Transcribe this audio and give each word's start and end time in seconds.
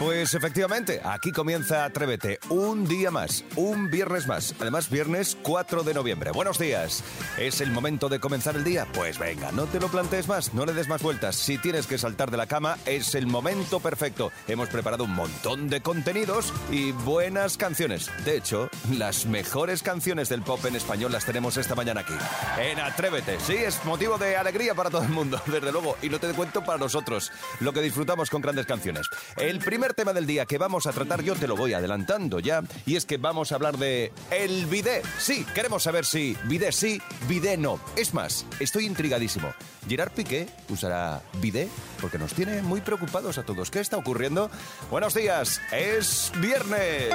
Pues 0.00 0.32
efectivamente, 0.32 1.02
aquí 1.04 1.30
comienza 1.30 1.84
Atrévete, 1.84 2.40
un 2.48 2.86
día 2.86 3.10
más, 3.10 3.44
un 3.54 3.90
viernes 3.90 4.26
más, 4.26 4.54
además 4.58 4.88
viernes 4.88 5.36
4 5.42 5.82
de 5.82 5.92
noviembre. 5.92 6.30
Buenos 6.30 6.58
días, 6.58 7.04
¿es 7.38 7.60
el 7.60 7.70
momento 7.70 8.08
de 8.08 8.18
comenzar 8.18 8.56
el 8.56 8.64
día? 8.64 8.86
Pues 8.94 9.18
venga, 9.18 9.52
no 9.52 9.66
te 9.66 9.78
lo 9.78 9.88
plantees 9.88 10.26
más, 10.26 10.54
no 10.54 10.64
le 10.64 10.72
des 10.72 10.88
más 10.88 11.02
vueltas, 11.02 11.36
si 11.36 11.58
tienes 11.58 11.86
que 11.86 11.98
saltar 11.98 12.30
de 12.30 12.38
la 12.38 12.46
cama 12.46 12.78
es 12.86 13.14
el 13.14 13.26
momento 13.26 13.78
perfecto. 13.78 14.32
Hemos 14.48 14.70
preparado 14.70 15.04
un 15.04 15.14
montón 15.14 15.68
de 15.68 15.82
contenidos 15.82 16.54
y 16.70 16.92
buenas 16.92 17.58
canciones. 17.58 18.10
De 18.24 18.38
hecho, 18.38 18.70
las 18.96 19.26
mejores 19.26 19.82
canciones 19.82 20.30
del 20.30 20.40
pop 20.40 20.64
en 20.64 20.76
español 20.76 21.12
las 21.12 21.26
tenemos 21.26 21.58
esta 21.58 21.74
mañana 21.74 22.00
aquí, 22.00 22.14
en 22.58 22.80
Atrévete. 22.80 23.38
Sí, 23.40 23.52
es 23.52 23.84
motivo 23.84 24.16
de 24.16 24.38
alegría 24.38 24.74
para 24.74 24.88
todo 24.88 25.02
el 25.02 25.10
mundo, 25.10 25.42
desde 25.46 25.70
luego, 25.70 25.98
y 26.00 26.08
no 26.08 26.18
te 26.18 26.32
cuento 26.32 26.64
para 26.64 26.78
nosotros, 26.78 27.30
lo 27.60 27.74
que 27.74 27.82
disfrutamos 27.82 28.30
con 28.30 28.40
grandes 28.40 28.64
canciones. 28.64 29.06
El 29.36 29.58
primer 29.58 29.89
tema 29.94 30.12
del 30.12 30.26
día 30.26 30.46
que 30.46 30.58
vamos 30.58 30.86
a 30.86 30.92
tratar, 30.92 31.22
yo 31.22 31.34
te 31.34 31.46
lo 31.46 31.56
voy 31.56 31.72
adelantando 31.72 32.40
ya, 32.40 32.62
y 32.86 32.96
es 32.96 33.06
que 33.06 33.16
vamos 33.16 33.52
a 33.52 33.56
hablar 33.56 33.78
de 33.78 34.12
el 34.30 34.66
bidé. 34.66 35.02
Sí, 35.18 35.44
queremos 35.54 35.82
saber 35.82 36.04
si 36.04 36.36
bidé 36.44 36.72
sí, 36.72 37.00
bidé 37.28 37.56
no. 37.56 37.80
Es 37.96 38.14
más, 38.14 38.46
estoy 38.58 38.86
intrigadísimo. 38.86 39.52
Gerard 39.88 40.12
Piqué 40.12 40.48
usará 40.68 41.22
bidé 41.40 41.68
porque 42.00 42.18
nos 42.18 42.34
tiene 42.34 42.62
muy 42.62 42.80
preocupados 42.80 43.38
a 43.38 43.44
todos. 43.44 43.70
¿Qué 43.70 43.80
está 43.80 43.96
ocurriendo? 43.96 44.50
Buenos 44.90 45.14
días, 45.14 45.60
es 45.72 46.32
viernes. 46.36 47.14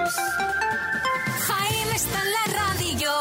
Jaime 1.48 1.96
está 1.96 2.22
en 2.22 2.32
la 2.32 2.60
radio. 2.60 3.12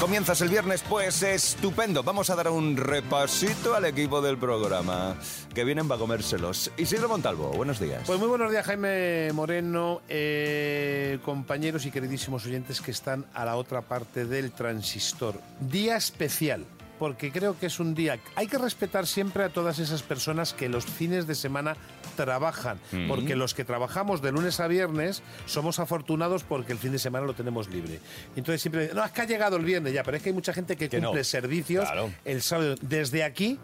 Comienzas 0.00 0.40
el 0.40 0.48
viernes, 0.48 0.82
pues 0.88 1.22
estupendo. 1.22 2.02
Vamos 2.02 2.30
a 2.30 2.34
dar 2.34 2.48
un 2.48 2.74
repasito 2.74 3.74
al 3.74 3.84
equipo 3.84 4.22
del 4.22 4.38
programa 4.38 5.14
que 5.54 5.62
vienen 5.62 5.88
para 5.88 6.00
comérselos. 6.00 6.72
Isidro 6.78 7.06
Montalvo, 7.06 7.50
buenos 7.50 7.78
días. 7.78 8.04
Pues 8.06 8.18
muy 8.18 8.28
buenos 8.28 8.50
días, 8.50 8.64
Jaime 8.64 9.30
Moreno, 9.34 10.00
eh, 10.08 11.18
compañeros 11.22 11.84
y 11.84 11.90
queridísimos 11.90 12.46
oyentes 12.46 12.80
que 12.80 12.92
están 12.92 13.26
a 13.34 13.44
la 13.44 13.56
otra 13.56 13.82
parte 13.82 14.24
del 14.24 14.52
transistor. 14.52 15.38
Día 15.60 15.98
especial, 15.98 16.64
porque 16.98 17.30
creo 17.30 17.58
que 17.58 17.66
es 17.66 17.78
un 17.78 17.94
día. 17.94 18.18
Hay 18.36 18.46
que 18.46 18.56
respetar 18.56 19.06
siempre 19.06 19.44
a 19.44 19.50
todas 19.50 19.78
esas 19.80 20.02
personas 20.02 20.54
que 20.54 20.70
los 20.70 20.86
fines 20.86 21.26
de 21.26 21.34
semana 21.34 21.76
trabajan, 22.24 22.78
Mm. 22.92 23.08
porque 23.08 23.36
los 23.36 23.54
que 23.54 23.64
trabajamos 23.64 24.20
de 24.22 24.32
lunes 24.32 24.60
a 24.60 24.66
viernes 24.68 25.22
somos 25.46 25.78
afortunados 25.78 26.44
porque 26.44 26.72
el 26.72 26.78
fin 26.78 26.92
de 26.92 26.98
semana 26.98 27.26
lo 27.26 27.34
tenemos 27.34 27.68
libre. 27.68 27.98
Entonces 28.36 28.60
siempre, 28.60 28.90
no, 28.94 29.04
es 29.04 29.10
que 29.12 29.22
ha 29.22 29.26
llegado 29.26 29.56
el 29.56 29.64
viernes 29.64 29.92
ya, 29.92 30.02
pero 30.02 30.16
es 30.16 30.22
que 30.22 30.28
hay 30.30 30.34
mucha 30.34 30.52
gente 30.52 30.76
que, 30.76 30.88
Que 30.88 31.00
no. 31.00 31.08
cumple 31.08 31.24
servicios 31.24 31.84
Claro. 31.84 32.10
el 32.24 32.42
sábado. 32.42 32.74
Desde 32.82 33.24
aquí. 33.24 33.58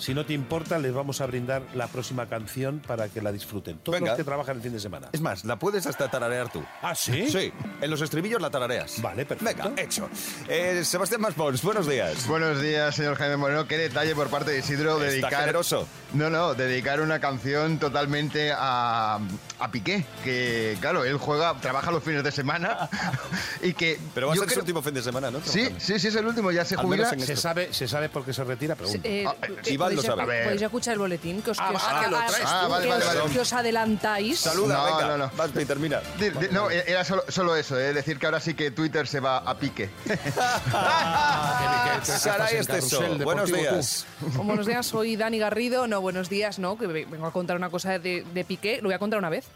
Si 0.00 0.14
no 0.14 0.24
te 0.26 0.32
importa, 0.32 0.78
les 0.78 0.92
vamos 0.94 1.20
a 1.20 1.26
brindar 1.26 1.62
la 1.74 1.86
próxima 1.86 2.26
canción 2.26 2.80
para 2.86 3.08
que 3.08 3.20
la 3.22 3.30
disfruten. 3.32 3.78
Todos 3.78 3.98
Venga. 4.00 4.12
los 4.12 4.16
que 4.18 4.24
trabajan 4.24 4.56
el 4.56 4.62
fin 4.62 4.72
de 4.72 4.80
semana. 4.80 5.08
Es 5.12 5.20
más, 5.20 5.44
la 5.44 5.58
puedes 5.58 5.86
hasta 5.86 6.10
tararear 6.10 6.50
tú. 6.50 6.64
¿Ah, 6.82 6.94
sí? 6.94 7.28
Sí, 7.30 7.52
en 7.80 7.90
los 7.90 8.00
estribillos 8.00 8.40
la 8.40 8.50
tarareas. 8.50 9.00
Vale, 9.02 9.26
perfecto. 9.26 9.64
Venga, 9.68 9.82
hecho. 9.82 10.08
Eh, 10.48 10.82
Sebastián 10.84 11.20
Maspons, 11.20 11.62
buenos 11.62 11.86
días. 11.86 12.26
Buenos 12.26 12.60
días, 12.62 12.94
señor 12.94 13.16
Jaime 13.16 13.36
Moreno. 13.36 13.66
Qué 13.68 13.76
detalle 13.76 14.14
por 14.14 14.28
parte 14.28 14.52
de 14.52 14.58
Isidro 14.60 14.92
Está 14.94 15.04
dedicar. 15.10 15.40
generoso. 15.40 15.86
No, 16.14 16.30
no, 16.30 16.54
dedicar 16.54 17.00
una 17.00 17.20
canción 17.20 17.78
totalmente 17.78 18.52
a, 18.56 19.20
a 19.60 19.70
Piqué, 19.70 20.04
que 20.24 20.76
claro, 20.80 21.04
él 21.04 21.18
juega, 21.18 21.54
trabaja 21.60 21.90
los 21.92 22.02
fines 22.02 22.24
de 22.24 22.32
semana 22.32 22.88
y 23.62 23.74
que. 23.74 23.98
Pero 24.14 24.28
va 24.28 24.32
a 24.32 24.36
ser 24.36 24.44
su 24.44 24.48
creo- 24.50 24.62
último 24.62 24.82
fin 24.82 24.94
de 24.94 25.02
semana, 25.02 25.30
¿no? 25.30 25.40
Sí, 25.44 25.68
sí, 25.78 25.98
sí, 26.00 26.08
es 26.08 26.14
el 26.16 26.26
último, 26.26 26.50
ya 26.50 26.64
se 26.64 26.76
jubila. 26.76 27.10
¿Se 27.10 27.16
esto. 27.16 27.36
sabe, 27.36 27.72
¿Se 27.72 27.86
sabe 27.86 28.08
por 28.08 28.24
qué 28.24 28.32
se 28.32 28.42
retira? 28.44 28.76
Eh, 29.04 29.24
Ah, 29.28 29.34
eh, 29.42 29.56
Lo 29.96 30.02
podéis- 30.02 30.44
sabe. 30.44 30.64
Escuchar 30.64 30.92
el 30.94 30.98
boletín 31.00 31.42
que 31.42 31.50
os, 31.50 31.58
Ah, 31.60 31.68
que 31.70 31.76
os- 31.76 31.82
va, 31.82 32.00
que 32.04 32.10
lo 32.10 32.16
ah, 32.16 32.26
traes 32.26 32.42
tú. 32.42 32.48
Ah, 32.50 32.68
vale, 32.68 32.84
que 32.84 32.90
vale, 32.90 33.04
os- 33.04 33.16
vale. 33.16 33.30
que 33.32 33.40
os 33.40 33.52
adelantáis. 33.52 34.38
Saluda, 34.40 34.76
No, 34.76 34.84
venga. 34.84 35.06
no, 35.08 35.16
no. 35.18 35.30
Vas. 35.36 35.50
Di- 35.54 36.30
di- 36.30 36.48
No, 36.52 36.70
era 36.70 37.04
solo, 37.04 37.24
solo 37.28 37.56
eso, 37.56 37.78
eh, 37.78 37.92
decir 37.92 38.18
que 38.18 38.26
ahora 38.26 38.40
sí 38.40 38.54
que 38.54 38.70
Twitter 38.70 39.06
se 39.06 39.20
va 39.20 39.38
a 39.38 39.56
pique. 39.58 39.90
Ah, 40.72 41.92
que- 41.94 42.00
que- 42.06 42.12
que 42.12 42.18
Saray 42.18 42.56
Esteso, 42.56 43.00
Carrusel 43.00 43.24
buenos 43.24 43.52
días. 43.52 44.06
Oh, 44.38 44.42
Buenos 44.44 44.66
días, 44.66 44.86
soy 44.86 45.16
Dani 45.16 45.38
Garrido. 45.38 45.86
No, 45.86 46.00
buenos 46.00 46.28
días, 46.28 46.58
no, 46.58 46.78
que 46.78 46.86
ve- 46.86 47.06
vengo 47.10 47.26
a 47.26 47.32
contar 47.32 47.56
una 47.56 47.70
cosa 47.70 47.98
de, 47.98 48.24
de 48.34 48.44
Piqué. 48.44 48.76
Lo 48.82 48.84
voy 48.88 48.94
a 48.94 48.98
contar 48.98 49.18
una 49.18 49.28
vez. 49.30 49.46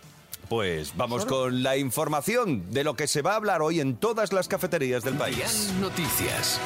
Pues 0.49 0.95
vamos 0.95 1.25
con 1.25 1.63
la 1.63 1.77
información 1.79 2.71
de 2.71 2.85
lo 2.85 2.95
que 2.95 3.07
se 3.09 3.23
va 3.23 3.33
a 3.33 3.37
hablar 3.37 3.63
hoy 3.63 3.81
en 3.81 3.97
todas 3.97 4.33
las 4.33 4.47
cafeterías 4.47 5.03
del 5.03 5.15
país. 5.15 5.73
Noticias. 5.81 6.61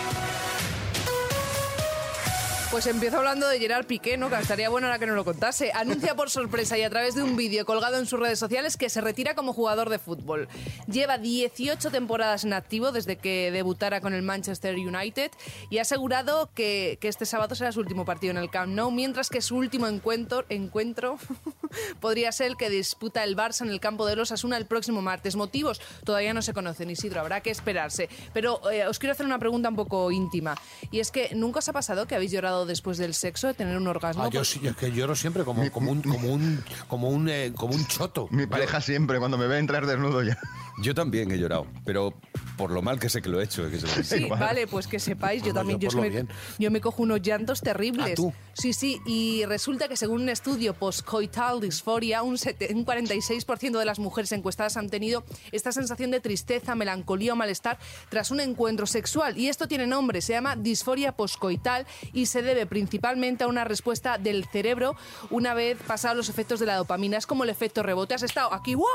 Pues 2.71 2.87
empiezo 2.87 3.17
hablando 3.17 3.49
de 3.49 3.59
Gerard 3.59 3.87
Piqué, 3.87 4.19
¿no? 4.19 4.29
Que 4.29 4.37
estaría 4.37 4.69
bueno 4.69 4.89
ahora 4.89 4.99
que 4.99 5.06
no 5.06 5.15
lo 5.15 5.25
contase. 5.25 5.73
Anuncia 5.75 6.15
por 6.15 6.29
sorpresa 6.29 6.77
y 6.77 6.83
a 6.83 6.91
través 6.91 7.15
de 7.15 7.23
un 7.23 7.34
vídeo 7.34 7.65
colgado 7.65 7.99
en 7.99 8.05
sus 8.05 8.21
redes 8.21 8.39
sociales 8.39 8.77
que 8.77 8.91
se 8.91 9.01
retira 9.01 9.34
como 9.34 9.55
jugador 9.55 9.89
de 9.89 9.99
fútbol. 9.99 10.49
Lleva 10.87 11.17
18 11.17 11.91
temporadas 11.91 12.45
en 12.45 12.53
activo 12.53 12.93
desde 12.93 13.17
que 13.17 13.51
debutara 13.51 14.03
con 14.03 14.12
el 14.12 14.21
Manchester 14.21 14.75
United 14.77 15.31
y 15.71 15.79
ha 15.79 15.83
asegurado 15.83 16.51
que, 16.55 16.99
este 17.01 17.25
sábado 17.25 17.55
será 17.55 17.73
su 17.73 17.81
último 17.81 18.05
partido 18.05 18.33
en 18.33 18.37
el 18.37 18.51
Camp 18.51 18.75
Nou, 18.75 18.91
mientras 18.91 19.31
que 19.31 19.41
su 19.41 19.56
último 19.56 19.87
encuentro, 19.87 20.45
encuentro 20.50 21.17
podría 22.00 22.31
ser 22.33 22.49
el 22.49 22.56
que 22.59 22.69
disputa 22.69 23.25
el 23.25 23.35
Barça 23.35 23.62
en 23.62 23.71
el 23.71 23.81
campo 23.81 24.05
de 24.05 24.15
los 24.15 24.31
Asuna 24.31 24.59
el 24.59 24.67
próximo 24.67 25.00
martes. 25.00 25.37
Motivos 25.37 25.81
todavía 26.05 26.35
no 26.35 26.43
se 26.43 26.53
conocen, 26.53 26.91
Isidro, 26.91 27.21
habrá 27.23 27.41
que 27.41 27.50
esperarse. 27.50 28.11
Pero 28.35 28.71
eh, 28.71 28.87
os 28.87 28.99
quiero 28.99 29.12
hacer 29.12 29.25
una 29.25 29.39
pregunta 29.39 29.71
un 29.71 29.77
poco 29.77 30.11
íntima. 30.11 30.55
Y 30.91 31.00
es 31.00 31.11
que, 31.11 31.31
¿nunca 31.35 31.61
os 31.61 31.69
ha 31.71 31.73
pasado 31.73 32.06
que 32.06 32.15
habéis 32.15 32.31
llorado 32.31 32.57
después 32.66 32.98
del 32.98 33.14
sexo, 33.14 33.46
de 33.46 33.54
tener 33.54 33.76
un 33.76 33.86
orgasmo? 33.86 34.24
Ah, 34.24 34.30
yo 34.30 34.44
sí, 34.44 34.60
es 34.62 34.76
que 34.76 34.92
lloro 34.92 35.14
siempre 35.14 35.44
como, 35.44 35.70
como 35.70 35.91
un 35.92 36.02
como 36.02 36.32
un 36.32 36.64
como 36.86 37.08
un 37.08 37.28
eh, 37.28 37.52
como 37.56 37.74
un 37.74 37.86
choto. 37.86 38.28
Mi 38.30 38.46
pareja 38.46 38.80
siempre, 38.80 39.19
cuando 39.19 39.38
me 39.38 39.46
ve 39.46 39.58
entrar 39.58 39.86
desnudo 39.86 40.22
ya. 40.22 40.38
Yo 40.80 40.94
también 40.94 41.30
he 41.32 41.38
llorado, 41.38 41.66
pero 41.84 42.14
por 42.58 42.70
lo 42.70 42.82
mal 42.82 43.00
que 43.00 43.08
sé 43.08 43.22
que 43.22 43.30
lo 43.30 43.41
he 43.41 43.44
hecho. 43.44 43.70
que 43.70 43.80
se- 43.80 44.04
Sí, 44.04 44.26
vale, 44.28 44.66
pues 44.66 44.86
que 44.86 44.98
sepáis, 44.98 45.42
yo 45.42 45.54
también, 45.54 45.78
yo 45.78 45.91
me, 45.92 46.10
bien. 46.10 46.28
yo 46.58 46.70
me 46.70 46.82
cojo 46.82 47.02
unos 47.02 47.22
llantos 47.22 47.62
terribles. 47.62 48.10
Ah, 48.10 48.14
¿tú? 48.16 48.34
Sí, 48.52 48.74
sí, 48.74 49.00
y 49.06 49.44
resulta 49.46 49.88
que 49.88 49.96
según 49.96 50.22
un 50.22 50.28
estudio 50.28 50.74
postcoital 50.74 51.60
disforia, 51.60 52.22
un, 52.22 52.32
un 52.32 52.84
46% 52.84 53.78
de 53.78 53.84
las 53.84 53.98
mujeres 53.98 54.32
encuestadas 54.32 54.76
han 54.76 54.91
tenido 54.91 55.24
esta 55.52 55.72
sensación 55.72 56.10
de 56.10 56.20
tristeza, 56.20 56.74
melancolía 56.74 57.32
o 57.32 57.36
malestar 57.36 57.78
tras 58.10 58.30
un 58.30 58.41
encuentro 58.41 58.86
sexual. 58.86 59.38
Y 59.38 59.48
esto 59.48 59.69
tiene 59.69 59.86
nombre, 59.86 60.20
se 60.20 60.32
llama 60.32 60.56
disforia 60.56 61.12
postcoital 61.12 61.86
y 62.12 62.26
se 62.26 62.42
debe 62.42 62.66
principalmente 62.66 63.44
a 63.44 63.46
una 63.46 63.64
respuesta 63.64 64.19
del 64.19 64.44
cerebro 64.46 64.96
una 65.30 65.54
vez 65.54 65.78
pasados 65.86 66.16
los 66.16 66.28
efectos 66.28 66.58
de 66.58 66.66
la 66.66 66.75
dopamina. 66.76 67.16
Es 67.16 67.26
como 67.26 67.44
el 67.44 67.50
efecto 67.50 67.82
rebote. 67.84 68.14
Has 68.14 68.25
estado 68.25 68.52
aquí, 68.52 68.75
¡guau! 68.75 68.88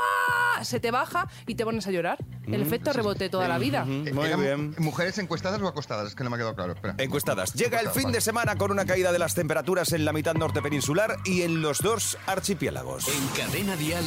Se 0.63 0.79
te 0.81 0.91
baja 0.91 1.29
y 1.47 1.55
te 1.55 1.63
pones 1.63 1.87
a 1.87 1.91
llorar. 1.91 2.17
El 2.47 2.61
efecto 2.61 2.91
rebote 2.91 3.29
toda 3.29 3.47
la 3.47 3.52
vida. 3.57 3.85
Muy 3.85 4.27
¿Eran 4.27 4.41
bien. 4.41 4.75
¿Mujeres 4.77 5.17
encuestadas 5.17 5.61
o 5.61 5.67
acostadas? 5.67 6.09
Es 6.09 6.15
que 6.15 6.23
no 6.23 6.29
me 6.29 6.35
ha 6.35 6.39
quedado 6.39 6.55
claro. 6.55 6.73
Espera. 6.73 6.95
Encuestadas. 6.97 7.53
Llega 7.53 7.79
el 7.79 7.89
fin 7.89 8.03
Vale. 8.03 8.15
de 8.15 8.21
semana 8.21 8.55
con 8.57 8.71
una 8.71 8.85
caída 8.85 9.11
de 9.11 9.19
las 9.19 9.35
temperaturas 9.35 9.91
en 9.93 10.05
la 10.05 10.13
mitad 10.13 10.33
norte 10.35 10.61
peninsular 10.61 11.17
y 11.25 11.41
en 11.43 11.61
los 11.61 11.79
dos 11.79 12.17
archipiélagos. 12.25 13.07
En 13.07 13.27
Cadena 13.29 13.75
Dial, 13.75 14.05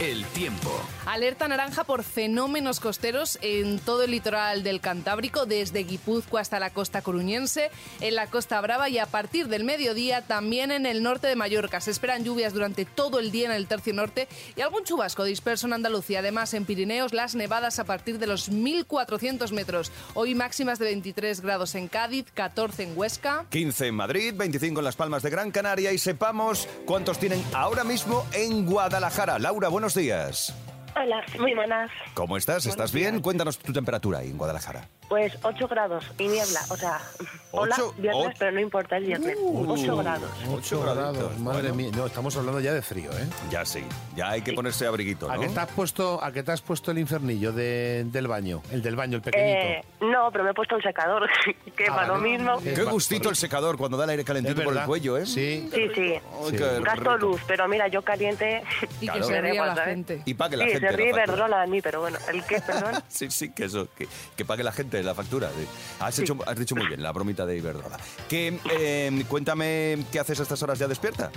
el 0.00 0.24
tiempo. 0.26 0.70
Alerta 1.06 1.48
naranja 1.48 1.84
por 1.84 2.02
fenómenos 2.02 2.80
costeros 2.80 3.38
en 3.42 3.78
todo 3.78 4.02
el 4.02 4.10
litoral 4.10 4.62
del 4.62 4.80
Cantábrico, 4.80 5.46
desde 5.46 5.84
Guipúzcoa 5.84 6.40
hasta 6.40 6.58
la 6.60 6.70
costa 6.70 7.02
coruñense, 7.02 7.70
en 8.00 8.14
la 8.14 8.26
Costa 8.26 8.60
Brava 8.60 8.88
y 8.88 8.98
a 8.98 9.06
partir 9.06 9.48
del 9.48 9.64
mediodía 9.64 10.22
también 10.22 10.70
en 10.70 10.86
el 10.86 11.02
norte 11.02 11.26
de 11.26 11.36
Mallorca. 11.36 11.80
Se 11.80 11.90
esperan 11.90 12.24
lluvias 12.24 12.52
durante 12.52 12.84
todo 12.84 13.18
el 13.18 13.30
día 13.30 13.46
en 13.46 13.52
el 13.52 13.66
tercio 13.66 13.92
norte 13.92 14.28
y 14.56 14.60
algún 14.60 14.84
chubasco 14.84 15.24
disperso 15.24 15.66
en 15.66 15.74
Andalucía. 15.74 16.20
Además, 16.20 16.54
en 16.54 16.64
Pirineos, 16.64 17.12
las 17.12 17.34
nevadas 17.34 17.78
a 17.78 17.84
partir 17.84 18.18
de 18.18 18.26
los 18.26 18.48
1.400 18.88 19.52
metros. 19.52 19.92
Hoy 20.14 20.34
máximas 20.34 20.78
de 20.78 20.86
23 20.86 21.40
grados 21.40 21.74
en 21.74 21.88
Cádiz, 21.88 22.26
14 22.34 22.82
en 22.84 22.98
Huesca. 22.98 23.46
15 23.50 23.86
en 23.88 23.94
Madrid, 23.94 24.34
25 24.36 24.80
en 24.80 24.84
Las 24.84 24.96
Palmas 24.96 25.22
de 25.22 25.30
Gran 25.30 25.50
Canaria 25.50 25.92
y 25.92 25.98
sepamos 25.98 26.68
cuántos 26.84 27.18
tienen 27.18 27.42
ahora 27.52 27.84
mismo 27.84 28.26
en 28.32 28.66
Guadalajara. 28.66 29.38
Laura, 29.38 29.68
buenos 29.68 29.94
días. 29.94 30.54
Hola, 30.96 31.22
muy 31.38 31.54
buenas. 31.54 31.90
¿Cómo 32.14 32.36
estás? 32.36 32.64
¿Estás 32.66 32.92
bien? 32.92 33.20
Cuéntanos 33.20 33.58
tu 33.58 33.72
temperatura 33.72 34.20
ahí 34.20 34.30
en 34.30 34.38
Guadalajara. 34.38 34.88
Pues 35.08 35.38
8 35.42 35.68
grados 35.68 36.04
y 36.18 36.26
niebla, 36.28 36.60
o 36.68 36.76
sea, 36.76 37.00
Hola, 37.52 37.74
Ocho- 37.78 37.94
viernes, 37.96 38.26
ocho- 38.26 38.36
pero 38.38 38.52
no 38.52 38.60
importa, 38.60 38.98
es 38.98 39.06
viernes. 39.06 39.36
8 39.40 39.96
grados. 39.96 40.30
8 40.50 40.82
graditos. 40.82 41.38
Madre 41.38 41.60
Bueno, 41.70 41.74
mía. 41.74 41.90
No, 41.96 42.06
estamos 42.06 42.36
hablando 42.36 42.60
ya 42.60 42.74
de 42.74 42.82
frío, 42.82 43.10
¿eh? 43.12 43.26
Ya 43.50 43.64
sí, 43.64 43.82
ya 44.14 44.30
hay 44.30 44.42
que 44.42 44.52
ponerse 44.52 44.84
abriguito, 44.86 45.30
¿A 45.30 45.38
qué 45.38 45.48
te 45.48 45.60
has 45.60 45.70
puesto, 45.70 46.22
a 46.22 46.32
qué 46.32 46.42
te 46.42 46.52
has 46.52 46.60
puesto 46.60 46.90
el 46.90 46.98
infernillo 46.98 47.52
de- 47.52 48.04
del 48.06 48.26
baño? 48.26 48.62
El 48.70 48.82
del 48.82 48.94
baño, 48.96 49.16
el 49.16 49.22
pequeñito. 49.22 49.58
Eh, 49.58 49.84
no, 50.00 50.30
pero 50.32 50.44
me 50.44 50.50
he 50.50 50.54
puesto 50.54 50.74
un 50.74 50.82
secador, 50.82 51.26
que 51.76 51.86
Ah, 51.86 51.94
para 51.94 52.06
lo 52.08 52.14
vale. 52.14 52.28
mismo. 52.30 52.58
Qué 52.60 52.82
gustito 52.84 53.30
el 53.30 53.36
secador 53.36 53.78
cuando 53.78 53.96
da 53.96 54.04
el 54.04 54.10
aire 54.10 54.22
Es 54.22 54.26
calentito 54.26 54.56
por 54.56 54.64
el 54.64 54.68
verdad. 54.74 54.86
cuello, 54.86 55.16
¿eh? 55.16 55.24
Sí. 55.24 55.70
Sí, 55.72 55.88
sí. 55.94 56.00
Ay, 56.14 56.20
Sí. 56.50 56.56
qué 56.56 56.80
Gasto 56.80 57.00
rico. 57.14 57.16
luz, 57.16 57.40
pero 57.46 57.66
mira, 57.68 57.88
yo 57.88 58.02
caliente. 58.02 58.62
Y 59.00 59.06
Claro. 59.06 59.20
que 59.20 59.26
se 59.28 59.30
me 59.30 59.36
da 59.36 59.40
ría 59.42 59.54
igual, 59.54 59.74
la 59.76 59.84
gente. 59.84 60.22
Y 60.26 60.34
pague 60.34 60.56
la 60.58 60.64
sí, 60.64 60.72
gente 60.72 60.88
se 60.90 60.96
ríe 60.96 61.06
factura. 61.12 61.24
Iberdrola 61.24 61.60
de 61.62 61.66
mí, 61.68 61.80
pero 61.80 62.00
bueno, 62.00 62.18
¿el 62.30 62.44
qué, 62.44 62.60
perdón? 62.60 63.02
Sí, 63.08 63.30
sí, 63.30 63.50
que 63.52 63.64
eso, 63.64 63.88
que, 63.96 64.06
que 64.36 64.44
pague 64.44 64.62
la 64.62 64.72
gente 64.72 64.95
la 65.04 65.14
factura. 65.14 65.50
Sí. 65.50 65.66
Has, 66.00 66.18
hecho, 66.18 66.36
has 66.46 66.56
dicho 66.58 66.74
muy 66.76 66.86
bien, 66.86 67.02
la 67.02 67.12
bromita 67.12 67.44
de 67.46 67.56
Iberdrola. 67.58 67.96
Que, 68.28 68.58
eh, 68.70 69.24
cuéntame, 69.28 69.98
¿qué 70.12 70.20
haces 70.20 70.40
a 70.40 70.42
estas 70.44 70.62
horas 70.62 70.78
ya 70.78 70.88
despierta? 70.88 71.30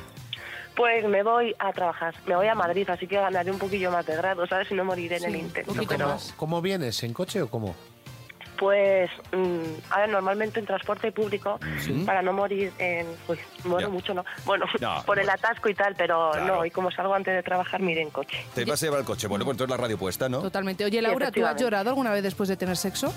Pues 0.76 1.04
me 1.06 1.24
voy 1.24 1.54
a 1.60 1.74
trabajar, 1.74 2.16
me 2.26 2.36
voy 2.38 2.48
a 2.48 2.56
Madrid, 2.56 2.90
así 2.90 3.06
que 3.06 3.16
ganaré 3.16 3.52
un 3.52 3.60
poquillo 3.60 3.92
más 3.92 4.06
de 4.06 4.16
grado, 4.16 4.48
¿sabes? 4.48 4.72
Y 4.72 4.76
no 4.76 4.86
moriré 4.86 5.18
en 5.18 5.26
el 5.26 5.36
intento. 5.36 5.74
pero. 5.88 6.18
¿Cómo 6.38 6.62
vienes? 6.62 7.04
¿En 7.04 7.14
coche 7.14 7.42
o 7.42 7.50
cómo? 7.50 7.76
Pues, 8.58 9.10
mm, 9.32 9.62
a 9.90 10.00
ver, 10.02 10.10
normalmente 10.10 10.60
en 10.60 10.66
transporte 10.66 11.14
público, 11.14 11.58
para 12.06 12.22
no 12.22 12.34
morir 12.34 12.74
en... 12.78 13.08
Uy, 13.30 13.40
muero 13.64 13.88
Ya. 13.88 13.94
mucho, 13.94 14.14
¿no? 14.14 14.26
Bueno, 14.46 14.66
No, 14.82 15.02
por 15.06 15.18
el 15.18 15.30
atasco 15.30 15.70
y 15.70 15.74
tal, 15.74 15.96
pero 15.96 16.32
Claro. 16.34 16.56
no, 16.58 16.66
y 16.66 16.70
como 16.72 16.92
salgo 16.92 17.14
antes 17.14 17.34
de 17.34 17.42
trabajar, 17.42 17.82
me 17.82 17.94
iré 17.94 18.02
en 18.02 18.10
coche. 18.10 18.38
Te 18.54 18.66
vas 18.66 18.82
a 18.84 18.86
llevar 18.86 19.00
el 19.00 19.06
coche. 19.06 19.28
Bueno, 19.28 19.46
pues 19.46 19.54
entonces 19.56 19.72
la 19.72 19.82
radio 19.82 19.98
puesta, 19.98 20.28
¿no? 20.28 20.42
Totalmente. 20.42 20.84
Oye, 20.84 21.02
Laura, 21.02 21.32
¿tú 21.32 21.46
has 21.46 21.56
llorado 21.56 21.90
alguna 21.90 22.12
vez 22.12 22.22
después 22.22 22.50
de 22.50 22.58
tener 22.58 22.76
sexo? 22.76 23.14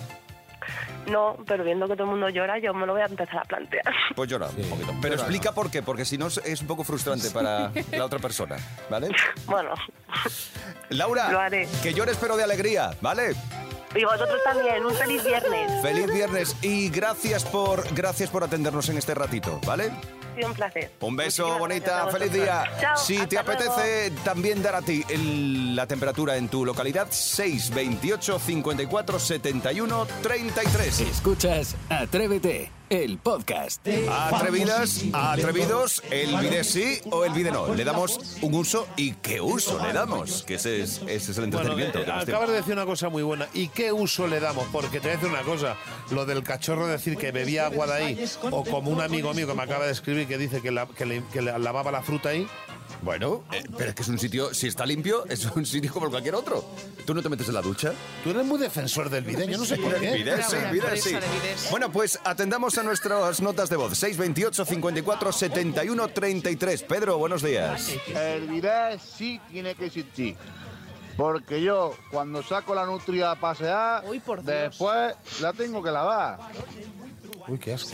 No, 1.11 1.37
pero 1.47 1.65
viendo 1.65 1.87
que 1.89 1.95
todo 1.95 2.05
el 2.05 2.11
mundo 2.11 2.29
llora, 2.29 2.59
yo 2.59 2.73
me 2.75 2.87
lo 2.87 2.93
voy 2.93 3.03
a 3.03 3.07
empezar 3.07 3.39
a 3.39 3.45
plantear. 3.45 3.93
Pues 4.15 4.31
llora 4.31 4.49
un 4.49 4.69
poquito. 4.69 4.95
Pero 5.03 5.15
explica 5.15 5.53
por 5.53 5.71
qué, 5.71 5.83
porque 5.83 6.05
si 6.05 6.19
no 6.19 6.27
es- 6.29 6.39
es 6.45 6.61
un 6.61 6.67
poco 6.67 6.85
frustrante 6.85 7.31
para 7.31 7.71
la 7.93 8.05
otra 8.05 8.19
persona, 8.19 8.57
¿vale? 8.91 9.09
bueno, 9.47 9.71
Laura, 10.91 11.31
Lo 11.31 11.41
haré. 11.41 11.69
que 11.83 11.95
llores 11.95 12.17
pero 12.21 12.37
de 12.37 12.45
alegría, 12.45 12.91
¿vale? 13.01 13.35
y 13.95 14.05
vosotros 14.05 14.41
también, 14.43 14.85
un 14.87 14.95
feliz 14.95 15.23
viernes. 15.23 15.83
Feliz 15.83 16.07
viernes 16.11 16.57
y 16.63 16.89
gracias 16.89 17.45
por 17.45 17.85
gracias 17.95 18.31
por 18.31 18.43
atendernos 18.43 18.89
en 18.89 18.97
este 18.97 19.15
ratito, 19.15 19.61
¿vale? 19.67 19.91
Sido 20.35 20.49
un 20.49 20.55
placer. 20.55 20.91
Un 21.01 21.17
beso, 21.17 21.43
Muchísimas 21.43 21.59
bonita, 21.61 22.09
feliz 22.09 22.33
día. 22.33 22.65
Chao, 22.81 22.97
si 22.97 23.17
te 23.27 23.37
luego. 23.37 23.53
apetece 23.53 24.11
también 24.25 24.63
dar 24.63 24.77
a 24.77 24.83
ti 24.83 25.05
el- 25.09 25.77
la 25.77 25.87
temperatura 25.87 26.37
en 26.37 26.49
tu 26.49 26.65
localidad, 26.65 27.09
628 27.11 28.39
54 28.39 29.19
71 29.19 30.07
33. 30.23 31.01
Escuchas 31.01 31.75
Atrévete, 31.89 32.71
el 32.89 33.19
podcast. 33.19 33.87
Atrevidas, 34.11 35.03
atrevidos, 35.13 36.03
el 36.11 36.37
vide 36.39 36.65
sí 36.65 37.01
o 37.11 37.25
el 37.25 37.33
vide 37.33 37.51
no. 37.51 37.75
Le 37.75 37.85
damos 37.85 38.39
un 38.43 38.55
uso 38.55 38.87
y 38.97 39.13
qué 39.15 39.41
uso 39.41 39.79
le 39.85 39.93
damos, 39.93 40.43
que 40.45 40.55
ese 40.55 40.83
es, 40.83 41.01
ese 41.07 41.33
es 41.33 41.39
el 41.39 41.51
Bueno, 41.51 41.73
entretenimiento. 41.73 41.99
eh, 42.01 42.11
acabas 42.11 42.49
de 42.51 42.57
decir 42.57 42.73
una 42.73 42.85
cosa 42.87 43.09
muy 43.09 43.23
buena. 43.23 43.49
¿Y 43.55 43.69
qué 43.69 43.93
uso 43.93 44.27
le 44.27 44.41
damos? 44.41 44.67
Porque 44.73 45.01
te 45.01 45.09
voy 45.09 45.11
a 45.11 45.21
decir 45.21 45.29
una 45.31 45.43
cosa. 45.43 45.77
Lo 46.11 46.25
del 46.27 46.43
cachorro 46.43 46.87
decir 46.87 47.17
que 47.17 47.33
bebía 47.33 47.67
agua 47.67 47.87
de 47.87 47.93
ahí, 47.95 48.25
o 48.51 48.65
como 48.65 48.91
un 48.91 49.01
amigo 49.01 49.33
mío 49.35 49.47
que 49.47 49.55
me 49.55 49.63
acaba 49.63 49.87
de 49.87 49.93
escribir 49.93 50.22
que 50.27 50.39
dice 50.39 50.61
que, 50.61 50.71
la- 50.71 50.87
que 50.87 51.07
le- 51.07 51.25
que 51.33 51.43
le 51.43 51.59
lavaba 51.59 51.91
la 51.93 52.03
fruta 52.03 52.31
ahí. 52.31 52.47
Bueno, 53.03 53.43
eh, 53.53 53.65
pero 53.77 53.89
es 53.91 53.95
que 53.97 54.03
es 54.03 54.09
un 54.09 54.19
sitio, 54.19 54.55
si 54.55 54.69
está 54.69 54.87
limpio, 54.87 55.25
es 55.29 55.45
un 55.47 55.67
sitio 55.67 55.93
como 55.93 56.09
cualquier 56.11 56.35
otro. 56.35 56.65
¿Tú 57.05 57.15
no 57.15 57.23
te 57.23 57.29
metes 57.29 57.49
en 57.49 57.55
la 57.55 57.63
ducha? 57.63 57.93
Tú 58.23 58.31
eres 58.31 58.45
muy 58.45 58.59
defensor 58.59 59.11
del 59.11 59.25
video, 59.25 59.47
yo 59.49 59.59
no 59.59 59.65
sé 59.65 59.77
por 59.77 59.95
qué. 59.99 60.13
Vides, 60.13 60.47
sí, 60.47 60.57
empresa 60.57 60.97
sí. 60.97 61.69
Bueno, 61.71 61.91
pues 61.91 62.19
atendamos 62.25 62.79
a 62.79 62.83
nuestras 62.85 63.41
notas 63.41 63.69
de 63.71 63.77
voz. 63.77 63.99
628 63.99 64.65
54 64.65 65.33
71 65.33 66.09
33. 66.09 66.83
Pedro, 66.85 67.19
buenos 67.19 67.43
días. 67.43 67.91
El 68.15 68.47
bidet 68.49 69.01
sí 69.01 69.41
tiene 69.51 69.75
que 69.75 69.87
existir. 69.87 70.37
Porque 71.17 71.61
yo, 71.61 71.95
cuando 72.11 72.43
saco 72.43 72.75
la 72.75 72.87
nutria 72.87 73.33
a 73.33 73.35
pasear, 73.41 74.05
Uy, 74.07 74.21
por 74.21 74.43
después 74.43 75.15
la 75.41 75.53
tengo 75.53 75.83
que 75.83 75.91
lavar. 75.91 76.39
Uy, 77.49 77.59
qué 77.59 77.75
asco. 77.75 77.91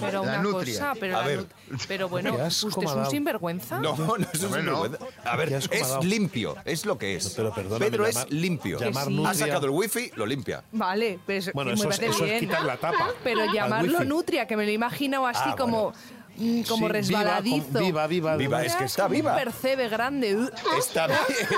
Pero 0.00 0.12
La 0.12 0.20
una 0.22 0.42
nutria. 0.42 0.74
cosa, 0.78 0.94
pero, 0.98 1.16
A 1.16 1.20
la 1.22 1.26
ver. 1.26 1.40
nut- 1.40 1.84
pero 1.88 2.08
bueno, 2.08 2.36
Qué 2.36 2.42
asco 2.42 2.68
¿usted 2.68 2.80
me 2.80 2.84
es 2.86 2.90
ha 2.90 2.94
un 2.94 3.00
dado. 3.00 3.10
sinvergüenza? 3.10 3.80
No, 3.80 3.96
no 3.96 4.16
es 4.16 4.40
un 4.40 4.46
Hombre, 4.46 4.62
no. 4.62 4.84
sinvergüenza. 4.84 4.98
A 5.24 5.36
ver, 5.36 5.48
Qué 5.48 5.54
asco 5.56 5.74
me 5.74 5.80
ha 5.80 5.82
es 5.82 5.88
dado. 5.88 6.02
limpio, 6.02 6.56
es 6.64 6.86
lo 6.86 6.98
que 6.98 7.14
es. 7.16 7.28
Pero 7.30 7.52
perdóname, 7.54 7.90
Pedro 7.90 8.04
llamar- 8.06 8.26
es 8.26 8.32
limpio. 8.32 8.78
llamar 8.78 9.04
Que 9.04 9.10
sí. 9.10 9.16
Ha 9.16 9.22
nutria- 9.22 9.34
sacado 9.46 9.66
el 9.66 9.70
wifi, 9.72 10.10
lo 10.16 10.26
limpia. 10.26 10.64
Vale, 10.72 11.18
pero 11.26 11.38
es- 11.38 11.52
Bueno, 11.52 11.70
me 11.70 11.74
eso 11.74 11.88
es- 11.90 11.96
parece 11.96 12.06
eso 12.14 12.24
es 12.24 12.30
bien. 12.30 12.40
quitar 12.40 12.64
la 12.64 12.76
tapa 12.76 13.10
Pero 13.24 13.42
al 13.42 13.52
llamarlo 13.52 13.98
wifi. 13.98 14.08
nutria, 14.08 14.46
que 14.46 14.56
me 14.56 14.64
lo 14.64 14.70
he 14.70 14.74
imaginado 14.74 15.26
así 15.26 15.40
Ah, 15.44 15.54
como, 15.56 15.92
mm, 16.38 16.62
como 16.62 16.86
Sí, 16.86 16.92
resbaladizo. 16.92 17.78
Viva, 17.78 18.06
viva, 18.06 18.36
viva. 18.36 18.58
Viva, 18.60 18.64
es 18.64 18.74
que 18.76 18.84
está 18.84 19.02
como 19.04 19.14
viva. 19.14 19.32
Un 19.32 19.38
percebe 19.38 19.88
grande. 19.88 20.36
Uh, 20.36 20.48
Está, 20.78 21.06
vi- 21.06 21.14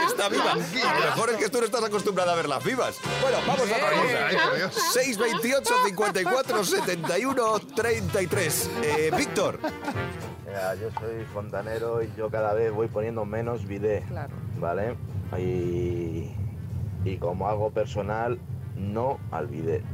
está 0.09 0.29
viva. 0.29 0.53
A 0.53 0.55
lo 0.99 1.05
mejor 1.06 1.31
es 1.31 1.37
que 1.37 1.49
tú 1.49 1.59
no 1.59 1.65
estás 1.65 1.85
acostumbrada 1.85 2.32
a 2.32 2.37
ver 2.37 2.49
las 2.49 2.65
vivas. 2.65 2.97
Bueno, 3.23 3.38
vamos 3.47 3.61
a 3.61 3.65
otra 3.65 3.91
cosa. 3.91 4.27
Ay, 4.29 4.37
por 4.49 4.56
Dios. 4.56 4.75
628 4.93 5.75
54 5.87 6.65
71 6.65 7.59
33. 7.77 8.71
Eh, 8.82 9.11
Víctor. 9.17 9.59
Mira, 10.47 10.75
yo 10.75 10.88
soy 11.00 11.25
fontanero 11.32 12.03
y 12.03 12.11
yo 12.17 12.29
cada 12.31 12.55
vez 12.55 12.73
voy 12.73 12.88
poniendo 12.88 13.25
menos 13.25 13.67
bidet, 13.67 14.05
Claro. 14.09 14.35
¿vale? 14.59 14.97
Y, 15.38 16.29
y 17.05 17.17
como 17.21 17.49
hago 17.49 17.71
personal, 17.71 18.38
no 18.77 19.19
al 19.31 19.47
bidet, 19.47 19.85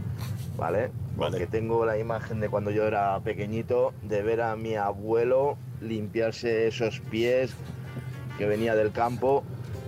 ¿vale? 0.57 0.91
Vale. 1.17 1.39
Porque 1.39 1.47
tengo 1.47 1.87
la 1.87 1.99
imagen 1.99 2.41
de 2.41 2.49
cuando 2.49 2.71
yo 2.71 2.87
era 2.87 3.19
pequeñito, 3.21 3.95
de 4.03 4.23
ver 4.23 4.43
a 4.43 4.55
mi 4.57 4.77
abuelo 4.77 5.57
limpiarse 5.81 6.67
esos 6.67 7.01
pies 7.01 7.55
que 8.39 8.47
venía 8.47 8.75
del 8.75 8.93
campo 8.93 9.43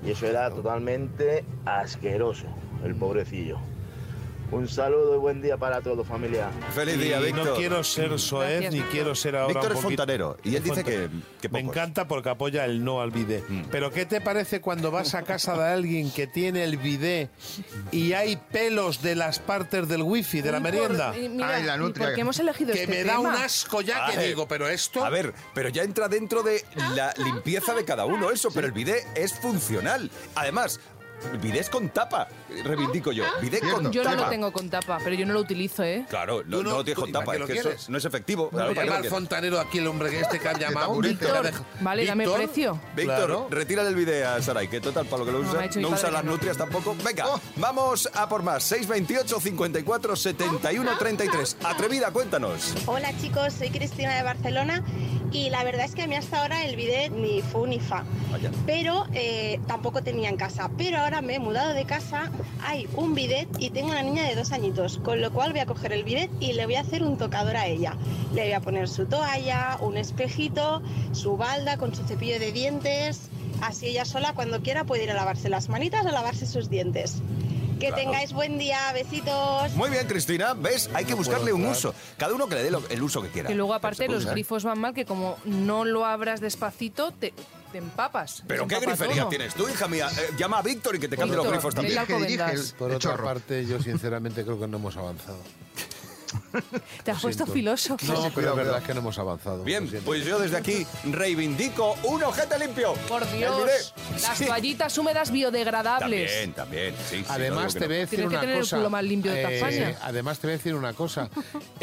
y 0.04 0.10
eso 0.10 0.26
era 0.26 0.50
totalmente 0.50 1.44
asqueroso, 1.64 2.46
el 2.84 2.94
pobrecillo. 2.94 3.58
Un 4.50 4.66
saludo 4.66 5.14
y 5.14 5.18
buen 5.18 5.42
día 5.42 5.58
para 5.58 5.82
todos, 5.82 6.06
familia. 6.06 6.48
Feliz 6.74 6.98
día, 6.98 7.20
Y 7.20 7.24
Víctor. 7.26 7.44
No 7.48 7.54
quiero 7.54 7.84
ser 7.84 8.18
soez 8.18 8.62
Gracias, 8.62 8.72
ni 8.72 8.80
quiero 8.90 9.14
ser 9.14 9.36
ahora 9.36 9.52
Víctor 9.52 9.72
un 9.72 9.76
es 9.76 9.82
fontanero 9.82 10.36
y 10.42 10.56
él 10.56 10.62
dice 10.62 10.82
que, 10.84 11.10
que 11.38 11.50
Me 11.50 11.60
encanta 11.60 12.08
porque 12.08 12.30
apoya 12.30 12.64
el 12.64 12.82
no 12.82 13.02
al 13.02 13.10
bidet. 13.10 13.44
Mm. 13.46 13.64
Pero 13.70 13.90
¿qué 13.92 14.06
te 14.06 14.22
parece 14.22 14.62
cuando 14.62 14.90
vas 14.90 15.14
a 15.14 15.22
casa 15.22 15.54
de 15.54 15.64
alguien 15.64 16.10
que 16.10 16.26
tiene 16.26 16.64
el 16.64 16.78
bidet 16.78 17.28
y 17.92 18.14
hay 18.14 18.36
pelos 18.36 19.02
de 19.02 19.16
las 19.16 19.38
partes 19.38 19.86
del 19.86 20.00
wifi, 20.02 20.40
de 20.40 20.50
la 20.50 20.60
por- 20.62 20.72
merienda? 20.72 21.14
y 21.18 21.28
mira, 21.28 21.56
Ay, 21.56 21.64
la 21.64 21.76
¿y 21.76 21.78
nutria. 21.80 22.06
por 22.06 22.14
qué 22.14 22.20
hemos 22.22 22.38
elegido 22.38 22.72
Que 22.72 22.84
este 22.84 22.94
me 22.94 23.04
da 23.04 23.16
tema? 23.16 23.28
un 23.28 23.34
asco 23.34 23.82
ya 23.82 24.06
que 24.06 24.12
A 24.12 24.16
ver, 24.16 24.28
digo, 24.28 24.48
pero 24.48 24.66
esto... 24.66 25.04
A 25.04 25.10
ver, 25.10 25.34
pero 25.52 25.68
ya 25.68 25.82
entra 25.82 26.08
dentro 26.08 26.42
de 26.42 26.64
la 26.94 27.12
limpieza 27.18 27.74
de 27.74 27.84
cada 27.84 28.06
uno 28.06 28.30
eso, 28.30 28.50
pero 28.54 28.66
el 28.66 28.72
bidet 28.72 29.06
es 29.14 29.34
funcional. 29.34 30.10
Además, 30.34 30.80
el 31.32 31.38
bidet 31.38 31.62
es 31.62 31.68
con 31.68 31.88
tapa, 31.88 32.28
reivindico 32.64 33.12
yo. 33.12 33.24
Bidet 33.40 33.60
Cierto. 33.60 33.82
con 33.82 33.92
Yo 33.92 34.02
no 34.04 34.10
tapa. 34.10 34.22
lo 34.24 34.28
tengo 34.30 34.52
con 34.52 34.70
tapa, 34.70 34.98
pero 35.02 35.14
yo 35.16 35.26
no 35.26 35.34
lo 35.34 35.40
utilizo, 35.40 35.82
¿eh? 35.82 36.04
Claro, 36.08 36.42
no, 36.44 36.58
Tú 36.58 36.62
no- 36.64 36.70
no 36.70 36.76
lo 36.78 36.84
tienes 36.84 36.98
con 36.98 37.08
¿y 37.08 37.12
para 37.12 37.24
tapa, 37.24 37.32
qué 37.32 37.36
es 37.36 37.40
lo 37.40 37.46
que 37.46 37.52
eso 37.54 37.62
quieres? 37.62 37.88
no 37.88 37.98
es 37.98 38.04
efectivo. 38.04 38.50
Claro, 38.50 38.68
¿para 38.68 38.68
qué 38.68 38.74
lo 38.80 38.84
llamar 38.86 39.00
quieres? 39.00 39.12
fontanero 39.12 39.60
aquí 39.60 39.78
el 39.78 39.86
hombre 39.86 40.10
que 40.10 40.20
este 40.20 40.38
que 40.38 40.48
ha 40.48 40.58
llamado. 40.58 40.86
taburete. 40.88 41.14
Víctor, 41.24 41.42
dejado- 41.44 41.64
vale, 41.80 42.04
dame 42.06 42.24
Víctor, 42.24 42.42
precio. 42.44 42.80
Víctor, 42.96 43.16
Claro. 43.16 43.46
retírale 43.50 43.88
el 43.90 43.94
bidet 43.94 44.24
a 44.24 44.42
Saray, 44.42 44.68
que 44.68 44.80
total, 44.80 45.06
para 45.06 45.18
lo 45.20 45.26
que 45.26 45.32
lo 45.32 45.38
No, 45.40 45.44
usa, 45.48 45.58
me 45.58 45.64
ha 45.64 45.68
dicho 45.68 45.78
mi 45.80 45.82
no 45.82 45.90
usa 45.94 46.10
las 46.10 46.24
no. 46.24 46.32
nutrias 46.32 46.56
tampoco. 46.56 46.96
Venga, 47.04 47.26
vamos 47.56 48.08
a 48.14 48.28
por 48.28 48.42
más. 48.42 48.62
628 48.64 49.40
54 49.40 50.16
71 50.16 50.96
33. 50.98 51.56
Atrevida, 51.64 52.10
cuéntanos. 52.10 52.74
Hola 52.86 53.12
chicos, 53.20 53.52
soy 53.54 53.70
Cristina 53.70 54.14
de 54.16 54.22
Barcelona 54.22 54.82
y 55.32 55.50
la 55.50 55.62
verdad 55.64 55.84
es 55.84 55.94
que 55.94 56.02
a 56.02 56.06
mí 56.06 56.14
hasta 56.16 56.40
ahora 56.42 56.64
el 56.64 56.76
bidet 56.76 57.10
ni 57.12 57.42
fu 57.42 57.66
ni 57.66 57.80
fa. 57.80 58.04
Vaya. 58.30 58.50
Pero 58.66 59.06
eh, 59.12 59.60
tampoco 59.66 60.02
tenía 60.02 60.28
en 60.28 60.36
casa. 60.36 60.70
Pero 60.76 60.98
ahora 60.98 61.20
me 61.22 61.34
he 61.36 61.38
mudado 61.38 61.74
de 61.74 61.84
casa, 61.84 62.30
hay 62.62 62.88
un 62.94 63.14
bidet 63.14 63.48
y 63.58 63.70
tengo 63.70 63.88
una 63.90 64.02
niña 64.02 64.24
de 64.24 64.34
dos 64.34 64.52
añitos, 64.52 64.98
con 64.98 65.20
lo 65.20 65.30
cual 65.32 65.52
voy 65.52 65.60
a 65.60 65.66
coger 65.66 65.92
el 65.92 66.04
bidet 66.04 66.30
y 66.40 66.52
le 66.54 66.64
voy 66.66 66.74
a 66.76 66.80
hacer 66.80 67.02
un 67.02 67.16
tocador 67.18 67.56
a 67.56 67.66
ella. 67.66 67.94
Le 68.34 68.42
voy 68.42 68.52
a 68.52 68.60
poner 68.60 68.88
su 68.88 69.06
toalla, 69.06 69.78
un 69.80 69.96
espejito, 69.96 70.82
su 71.12 71.36
balda 71.36 71.76
con 71.76 71.94
su 71.94 72.04
cepillo 72.04 72.38
de 72.38 72.52
dientes. 72.52 73.30
Así 73.60 73.86
ella 73.88 74.04
sola 74.04 74.32
cuando 74.34 74.60
quiera 74.62 74.84
puede 74.84 75.04
ir 75.04 75.10
a 75.10 75.14
lavarse 75.14 75.48
las 75.48 75.68
manitas 75.68 76.04
o 76.04 76.08
a 76.08 76.12
lavarse 76.12 76.46
sus 76.46 76.68
dientes. 76.70 77.16
Que 77.80 77.88
Claro. 77.88 78.02
tengáis 78.02 78.32
buen 78.32 78.58
día, 78.58 78.78
besitos. 78.92 79.72
Muy 79.76 79.88
bien, 79.90 80.04
Cristina. 80.08 80.52
¿Ves? 80.54 80.90
Hay 80.94 81.04
que 81.04 81.14
buscarle 81.14 81.52
un 81.52 81.64
uso. 81.64 81.94
Cada 82.16 82.34
uno 82.34 82.48
que 82.48 82.56
le 82.56 82.64
dé 82.64 82.70
lo- 82.72 82.82
el 82.88 83.00
uso 83.02 83.22
que 83.22 83.28
quiera. 83.28 83.48
Que 83.48 83.54
luego 83.54 83.72
aparte 83.72 84.08
los 84.08 84.22
usar. 84.24 84.32
grifos 84.32 84.64
van 84.64 84.80
mal, 84.80 84.94
que 84.94 85.04
como 85.04 85.36
no 85.44 85.84
lo 85.84 86.04
abras 86.04 86.40
despacito, 86.40 87.12
te, 87.12 87.32
te 87.72 87.78
empapas. 87.78 88.42
¿Pero 88.46 88.66
qué 88.66 88.76
empapa 88.76 88.90
grifería 88.92 89.22
todo. 89.22 89.30
tienes 89.30 89.54
tú, 89.54 89.68
hija 89.68 89.88
mía? 89.88 90.08
Eh, 90.18 90.30
llama 90.38 90.58
a 90.58 90.62
Víctor 90.62 90.96
y 90.96 90.98
que 90.98 91.08
te 91.08 91.16
cambie 91.16 91.36
los 91.36 91.48
grifos 91.48 91.74
también. 91.74 92.04
Que 92.06 92.14
Por 92.78 92.88
otra 92.92 92.98
chorro. 92.98 93.24
parte, 93.24 93.64
yo 93.66 93.80
sinceramente 93.82 94.44
creo 94.44 94.58
que 94.58 94.66
no 94.66 94.76
hemos 94.78 94.96
avanzado. 94.96 95.38
Te 97.04 97.10
has 97.10 97.22
puesto 97.22 97.46
filósofo. 97.46 98.04
No, 98.12 98.30
pero 98.34 98.50
es 98.50 98.56
verdad 98.56 98.72
cuidado. 98.72 98.86
que 98.86 98.92
no 98.94 99.00
hemos 99.00 99.18
avanzado. 99.18 99.64
Bien, 99.64 99.88
pues 100.04 100.26
yo 100.26 100.38
desde 100.38 100.58
aquí 100.58 100.86
reivindico 101.04 101.96
un 102.04 102.22
ojete 102.22 102.58
limpio. 102.58 102.92
Por 103.08 103.30
Dios. 103.32 103.94
Las 104.20 104.36
Sí. 104.36 104.44
toallitas 104.44 104.98
húmedas 104.98 105.30
biodegradables. 105.30 106.30
También, 106.30 106.52
también, 106.52 106.94
sí. 107.08 107.16
sí, 107.16 107.24
no 107.26 107.32
Además, 107.32 107.72
digo 107.74 107.80
te 107.80 107.86
voy 107.86 107.96
a 107.96 107.98
no. 107.98 108.00
decir 108.02 108.08
Tienes 108.18 108.28
que 108.28 108.34
una 108.36 108.40
tener 108.42 108.54
el 108.56 108.60
cosa. 108.62 108.76
culo 108.76 108.90
más 108.90 109.04
limpio 109.04 109.32
de 109.32 109.42
toda 109.42 109.54
España. 109.54 109.98
Además, 110.02 110.38
te 110.38 110.46
voy 110.48 110.54
a 110.54 110.56
decir 110.58 110.74
una 110.74 110.92
cosa. 110.92 111.30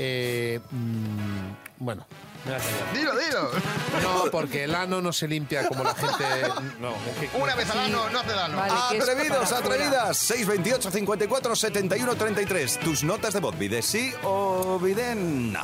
Bueno, 1.77 2.05
me 2.46 2.51
voy 2.51 2.62
a 2.62 2.63
callar. 2.63 2.94
Dilo, 2.94 3.12
dilo. 3.17 3.51
No, 4.01 4.32
porque 4.32 4.63
el 4.63 4.74
ano 4.75 5.01
no 5.01 5.12
se 5.12 5.27
limpia 5.27 5.67
como 5.67 5.84
la 5.84 5.94
gente. 5.94 6.24
No, 6.79 6.91
es 6.91 7.29
que- 7.32 7.38
Una 7.38 7.55
vez 7.55 7.70
al 7.70 7.79
año 7.79 8.10
no 8.10 8.20
hace 8.20 8.32
daño. 8.32 8.55
Vale. 8.58 8.74
que 8.91 8.98
es 8.98 9.03
Atrevidos, 9.03 9.38
para 9.50 9.60
afuera. 9.60 9.75
atrevidas. 9.75 10.17
628 10.17 10.91
54 10.91 11.55
71 11.55 12.15
33. 12.15 12.79
Tus 12.79 13.03
notas 13.03 13.34
de 13.34 13.39
voz, 13.41 13.58
¿vide 13.58 13.82
sí 13.82 14.13
o 14.24 14.79
vide 14.79 15.15
no? 15.15 15.62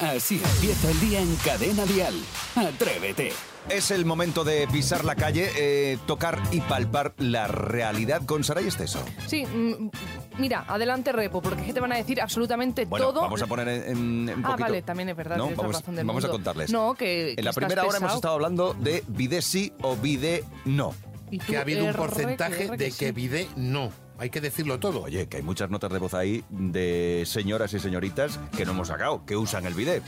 Así 0.00 0.40
empieza 0.44 0.90
el 0.90 1.00
día 1.00 1.20
en 1.20 1.36
Cadena 1.36 1.84
Dial. 1.86 2.14
Atrévete. 2.56 3.32
Es 3.68 3.92
el 3.92 4.04
momento 4.04 4.42
de 4.42 4.66
pisar 4.66 5.04
la 5.04 5.14
calle, 5.14 5.52
eh, 5.56 5.96
tocar 6.08 6.40
y 6.50 6.60
palpar 6.60 7.14
la 7.18 7.46
realidad 7.46 8.22
con 8.26 8.42
Saray 8.42 8.66
Esteso. 8.66 9.04
Sí, 9.28 9.46
mm, 9.46 9.90
mira, 10.38 10.64
adelante 10.68 11.12
repo, 11.12 11.40
porque 11.42 11.60
es 11.62 11.66
que 11.68 11.72
te 11.72 11.80
van 11.80 11.92
a 11.92 11.96
decir 11.96 12.20
absolutamente 12.20 12.84
Bueno, 12.86 13.06
todo. 13.06 13.20
vamos 13.22 13.42
a 13.42 13.46
poner 13.46 13.68
en, 13.68 13.82
en- 14.28 14.38
un 14.38 14.44
Ah, 14.44 14.56
vale, 14.58 14.82
también 14.82 15.08
es 15.08 15.16
verdad, 15.16 15.38
Vamos, 15.38 15.56
razón 15.56 15.96
del 15.96 16.06
vamos 16.06 16.24
a 16.24 16.28
contarles. 16.28 16.70
No, 16.72 16.94
que- 16.94 17.04
que 17.04 17.30
En 17.38 17.44
la 17.44 17.50
estás 17.50 17.56
primera 17.64 17.84
hora 17.86 17.98
hemos 17.98 18.14
estado 18.14 18.34
hablando 18.34 18.74
de 18.74 19.02
vide 19.08 19.42
sí 19.42 19.72
o 19.82 19.96
vide 19.96 20.44
no. 20.64 20.94
Y 21.30 21.38
que 21.38 21.56
ha 21.56 21.62
habido 21.62 21.84
un 21.84 21.92
porcentaje 21.94 22.68
de 22.76 22.90
sí. 22.90 22.98
que 22.98 23.12
vide 23.12 23.48
no. 23.56 23.90
Hay 24.18 24.30
que 24.30 24.40
decirlo 24.40 24.78
todo. 24.78 25.02
Oye, 25.02 25.26
que 25.26 25.38
hay 25.38 25.42
muchas 25.42 25.68
notas 25.70 25.90
de 25.90 25.98
voz 25.98 26.14
ahí 26.14 26.44
de 26.50 27.24
señoras 27.26 27.72
y 27.74 27.80
señoritas 27.80 28.38
que 28.56 28.64
no 28.64 28.70
hemos 28.72 28.88
sacado, 28.88 29.24
que 29.24 29.36
usan 29.36 29.64
el 29.66 29.74
bidet. 29.74 30.02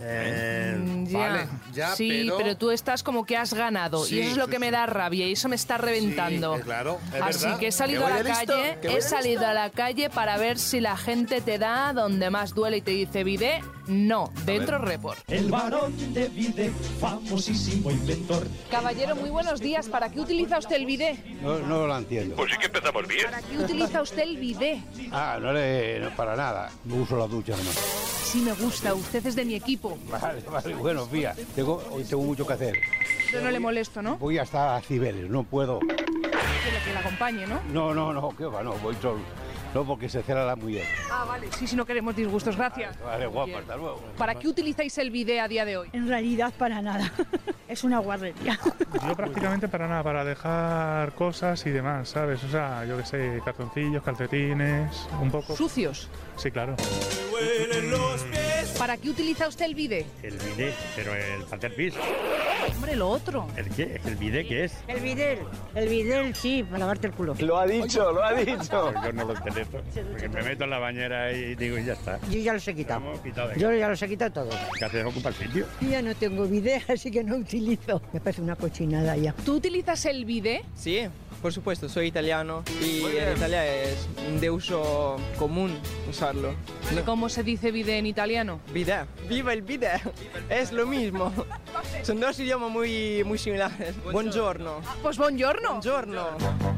Eh, 0.00 0.76
Mm, 0.78 1.06
ya. 1.06 1.18
Vale, 1.18 1.48
ya, 1.72 1.94
sí, 1.96 2.30
pero... 2.38 2.56
tú 2.56 2.70
estás 2.70 3.02
como 3.02 3.24
que 3.26 3.36
has 3.36 3.52
ganado 3.52 4.04
Sí, 4.04 4.16
y 4.16 4.20
eso 4.20 4.30
es 4.32 4.36
lo 4.36 4.44
sí, 4.44 4.50
que 4.52 4.58
me 4.58 4.70
da 4.70 4.86
rabia 4.86 5.26
y 5.26 5.32
eso 5.32 5.48
me 5.48 5.56
está 5.56 5.76
reventando. 5.78 6.54
Sí, 6.54 6.60
eh, 6.60 6.64
claro, 6.64 6.98
es 7.14 7.22
Así 7.22 7.44
verdad. 7.44 7.58
que 7.58 7.66
he 7.68 7.72
salido 7.72 8.00
¿Que 8.00 8.06
a 8.06 8.10
la 8.10 8.22
listo? 8.22 8.52
calle, 8.52 8.78
¿Que 8.80 8.88
voy 8.88 8.96
he 8.96 9.00
salido 9.02 9.46
a 9.46 9.54
la 9.54 9.70
calle 9.70 10.10
para 10.10 10.36
ver 10.36 10.58
si 10.58 10.80
la 10.80 10.96
gente 10.96 11.40
te 11.40 11.58
da 11.58 11.92
donde 11.92 12.30
más 12.30 12.54
duele 12.54 12.76
y 12.78 12.80
te 12.82 12.90
dice 12.92 13.24
vide, 13.24 13.60
no, 13.86 14.30
dentro 14.44 14.78
report. 14.78 15.18
El 15.28 15.50
varón 15.50 15.94
de 16.14 16.28
Vide, 16.28 16.70
famosísimo 17.00 17.90
inventor. 17.90 18.46
Caballero, 18.70 19.16
muy 19.16 19.30
buenos 19.30 19.60
días. 19.60 19.88
¿Para 19.88 20.10
qué 20.10 20.20
utiliza 20.20 20.58
usted 20.58 20.76
el 20.76 20.86
bidé? 20.86 21.18
No, 21.42 21.58
no 21.60 21.86
lo 21.86 21.96
entiendo. 21.96 22.36
Pues 22.36 22.52
sí 22.52 22.58
que 22.58 22.66
empezamos 22.66 23.06
bien. 23.08 23.24
¿Para 23.24 23.40
qué 23.42 23.58
utiliza 23.58 24.02
usted 24.02 24.22
el 24.22 24.36
bidé? 24.36 24.82
Ah, 25.10 25.38
no 25.40 25.52
le. 25.52 26.00
no, 26.00 26.14
para 26.14 26.36
nada. 26.36 26.70
No 26.84 26.96
uso 26.96 27.16
la 27.16 27.26
ducha 27.26 27.52
nomás. 27.56 27.74
Sí 28.24 28.40
me 28.40 28.52
gusta, 28.52 28.92
usted 28.92 29.24
es 29.26 29.34
de 29.36 29.44
mi 29.46 29.54
equipo. 29.54 29.87
Vale, 30.10 30.42
vale. 30.50 30.74
Bueno, 30.74 31.06
fía, 31.06 31.34
tengo, 31.54 31.82
hoy 31.90 32.04
tengo 32.04 32.22
mucho 32.22 32.46
que 32.46 32.52
hacer. 32.52 32.78
Yo 33.32 33.40
no 33.40 33.50
le 33.50 33.60
molesto, 33.60 34.02
¿no? 34.02 34.16
Voy 34.16 34.38
hasta 34.38 34.76
a 34.76 34.80
Cibeles, 34.80 35.28
no 35.28 35.44
puedo. 35.44 35.80
Quiero 35.80 36.84
que 36.84 36.92
la 36.92 37.00
acompañe, 37.00 37.46
¿no? 37.46 37.60
No, 37.72 37.94
no, 37.94 38.12
no, 38.12 38.36
qué 38.36 38.46
va, 38.46 38.62
no, 38.62 38.72
voy 38.74 38.96
solo. 39.00 39.20
No, 39.74 39.84
porque 39.84 40.08
se 40.08 40.22
cierra 40.22 40.46
la 40.46 40.56
mujer. 40.56 40.84
Ah, 41.10 41.24
vale. 41.26 41.48
Sí, 41.58 41.66
si 41.66 41.76
no 41.76 41.84
queremos 41.84 42.16
disgustos, 42.16 42.56
gracias. 42.56 42.98
Vale, 43.02 43.26
guapa, 43.26 43.58
hasta 43.58 43.76
luego. 43.76 44.02
¿Para 44.16 44.34
qué 44.34 44.48
utilizáis 44.48 44.96
el 44.96 45.10
bidé 45.10 45.40
a 45.40 45.48
día 45.48 45.64
de 45.64 45.76
hoy? 45.76 45.90
En 45.92 46.08
realidad 46.08 46.52
para 46.56 46.80
nada. 46.80 47.12
es 47.68 47.84
una 47.84 47.98
guarrería. 47.98 48.58
Yo 49.06 49.14
prácticamente 49.14 49.68
para 49.68 49.86
nada, 49.86 50.02
para 50.02 50.24
dejar 50.24 51.12
cosas 51.12 51.64
y 51.66 51.70
demás, 51.70 52.08
¿sabes? 52.08 52.42
O 52.44 52.48
sea, 52.48 52.84
yo 52.86 52.96
qué 52.96 53.04
sé, 53.04 53.42
cartoncillos, 53.44 54.02
calcetines, 54.02 55.06
un 55.20 55.30
poco... 55.30 55.54
¿Sucios? 55.54 56.08
Sí, 56.36 56.50
claro. 56.50 56.74
¿Para 58.78 58.96
qué 58.96 59.10
utiliza 59.10 59.48
usted 59.48 59.64
el 59.64 59.74
bidé? 59.74 60.06
El 60.22 60.38
bidet, 60.38 60.74
pero 60.94 61.12
el 61.14 61.44
pis. 61.74 61.94
Hombre, 62.74 62.96
lo 62.96 63.08
otro. 63.08 63.46
¿El 63.56 63.68
qué? 63.70 64.00
¿El 64.04 64.16
bidet 64.16 64.48
qué 64.48 64.64
es? 64.64 64.72
El 64.86 65.00
videl. 65.00 65.38
El 65.74 65.88
videl, 65.88 66.34
sí, 66.34 66.62
para 66.62 66.78
lavarte 66.78 67.06
el 67.06 67.12
culo. 67.12 67.34
Lo 67.38 67.58
ha 67.58 67.66
dicho, 67.66 68.12
lo 68.12 68.22
ha 68.22 68.32
dicho. 68.32 68.92
Yo 69.04 69.12
no 69.12 69.24
lo 69.24 69.34
entiendo, 69.36 69.82
porque 70.10 70.28
me 70.28 70.42
meto 70.42 70.64
en 70.64 70.70
la 70.70 70.78
bañera 70.78 71.32
y 71.32 71.54
digo, 71.54 71.78
y 71.78 71.84
ya 71.84 71.94
está. 71.94 72.18
Yo 72.30 72.38
ya 72.38 72.52
los 72.52 72.66
he 72.66 72.74
quitado. 72.74 73.00
Hemos 73.00 73.20
quitado 73.20 73.48
de 73.48 73.58
Yo 73.58 73.72
ya 73.72 73.88
los 73.88 74.02
he 74.02 74.08
quitado 74.08 74.32
todos. 74.32 74.54
¿Qué 74.78 74.84
haces? 74.84 75.04
¿Ocupa 75.04 75.30
el 75.30 75.34
sitio? 75.34 75.66
Ya 75.80 76.02
no 76.02 76.14
tengo 76.14 76.46
videl, 76.46 76.82
así 76.88 77.10
que 77.10 77.24
no 77.24 77.36
utilizo. 77.36 78.02
Me 78.12 78.20
parece 78.20 78.42
una 78.42 78.56
cochinada 78.56 79.16
ya. 79.16 79.32
¿Tú 79.44 79.56
utilizas 79.56 80.04
el 80.06 80.24
bidé? 80.24 80.64
Sí, 80.74 81.08
por 81.40 81.52
supuesto, 81.52 81.88
soy 81.88 82.06
italiano 82.06 82.64
y 82.82 83.04
en 83.16 83.36
Italia 83.36 83.64
es 83.64 84.08
de 84.40 84.50
uso 84.50 85.16
común 85.38 85.78
usarlo. 86.10 86.54
¿Cómo 87.04 87.28
se 87.28 87.44
dice 87.44 87.70
bidé 87.70 87.98
en 87.98 88.06
italiano? 88.06 88.60
Bidet. 88.72 89.06
¡Viva 89.28 89.52
el 89.52 89.62
bidet! 89.62 90.00
Es 90.48 90.72
lo 90.72 90.84
mismo. 90.86 91.32
Son 92.02 92.18
dos 92.18 92.40
idiomas 92.40 92.57
muy, 92.58 93.22
muy 93.24 93.38
similares. 93.38 93.94
Buongiorno. 94.02 94.80
Pues 95.02 95.16
buongiorno. 95.16 95.70
Buongiorno. 95.70 96.26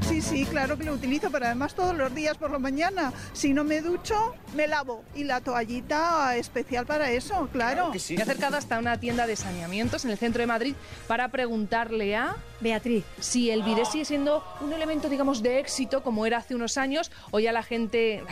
Sí, 0.07 0.21
sí, 0.21 0.45
claro 0.45 0.77
que 0.77 0.85
lo 0.85 0.93
utilizo, 0.93 1.31
pero 1.31 1.47
además 1.47 1.75
todos 1.75 1.97
los 1.97 2.15
días 2.15 2.37
por 2.37 2.51
la 2.51 2.59
mañana. 2.59 3.13
Si 3.33 3.55
no 3.55 3.65
me 3.65 3.81
ducho, 3.81 4.35
me 4.55 4.67
lavo. 4.67 5.03
Y 5.15 5.25
la 5.25 5.41
toallita 5.41 6.37
especial 6.37 6.87
para 6.87 7.11
eso, 7.11 7.49
claro. 7.53 7.91
Me 7.91 8.17
he 8.17 8.23
acercado 8.23 8.57
hasta 8.57 8.79
una 8.79 9.01
tienda 9.01 9.27
de 9.27 9.37
saneamientos 9.37 10.05
en 10.05 10.11
el 10.11 10.19
centro 10.19 10.41
de 10.41 10.47
Madrid 10.47 10.75
para 11.07 11.29
preguntarle 11.29 12.15
a 12.17 12.37
Beatriz 12.61 13.05
si 13.21 13.51
el 13.51 13.63
bidé 13.63 13.85
sigue 13.85 14.05
siendo 14.05 14.45
un 14.61 14.73
elemento, 14.73 15.09
digamos, 15.09 15.43
de 15.43 15.61
éxito 15.61 16.03
como 16.03 16.27
era 16.27 16.39
hace 16.39 16.55
unos 16.55 16.77
años 16.77 17.11
o 17.31 17.41
ya 17.41 17.53
la 17.53 17.63
gente 17.63 18.23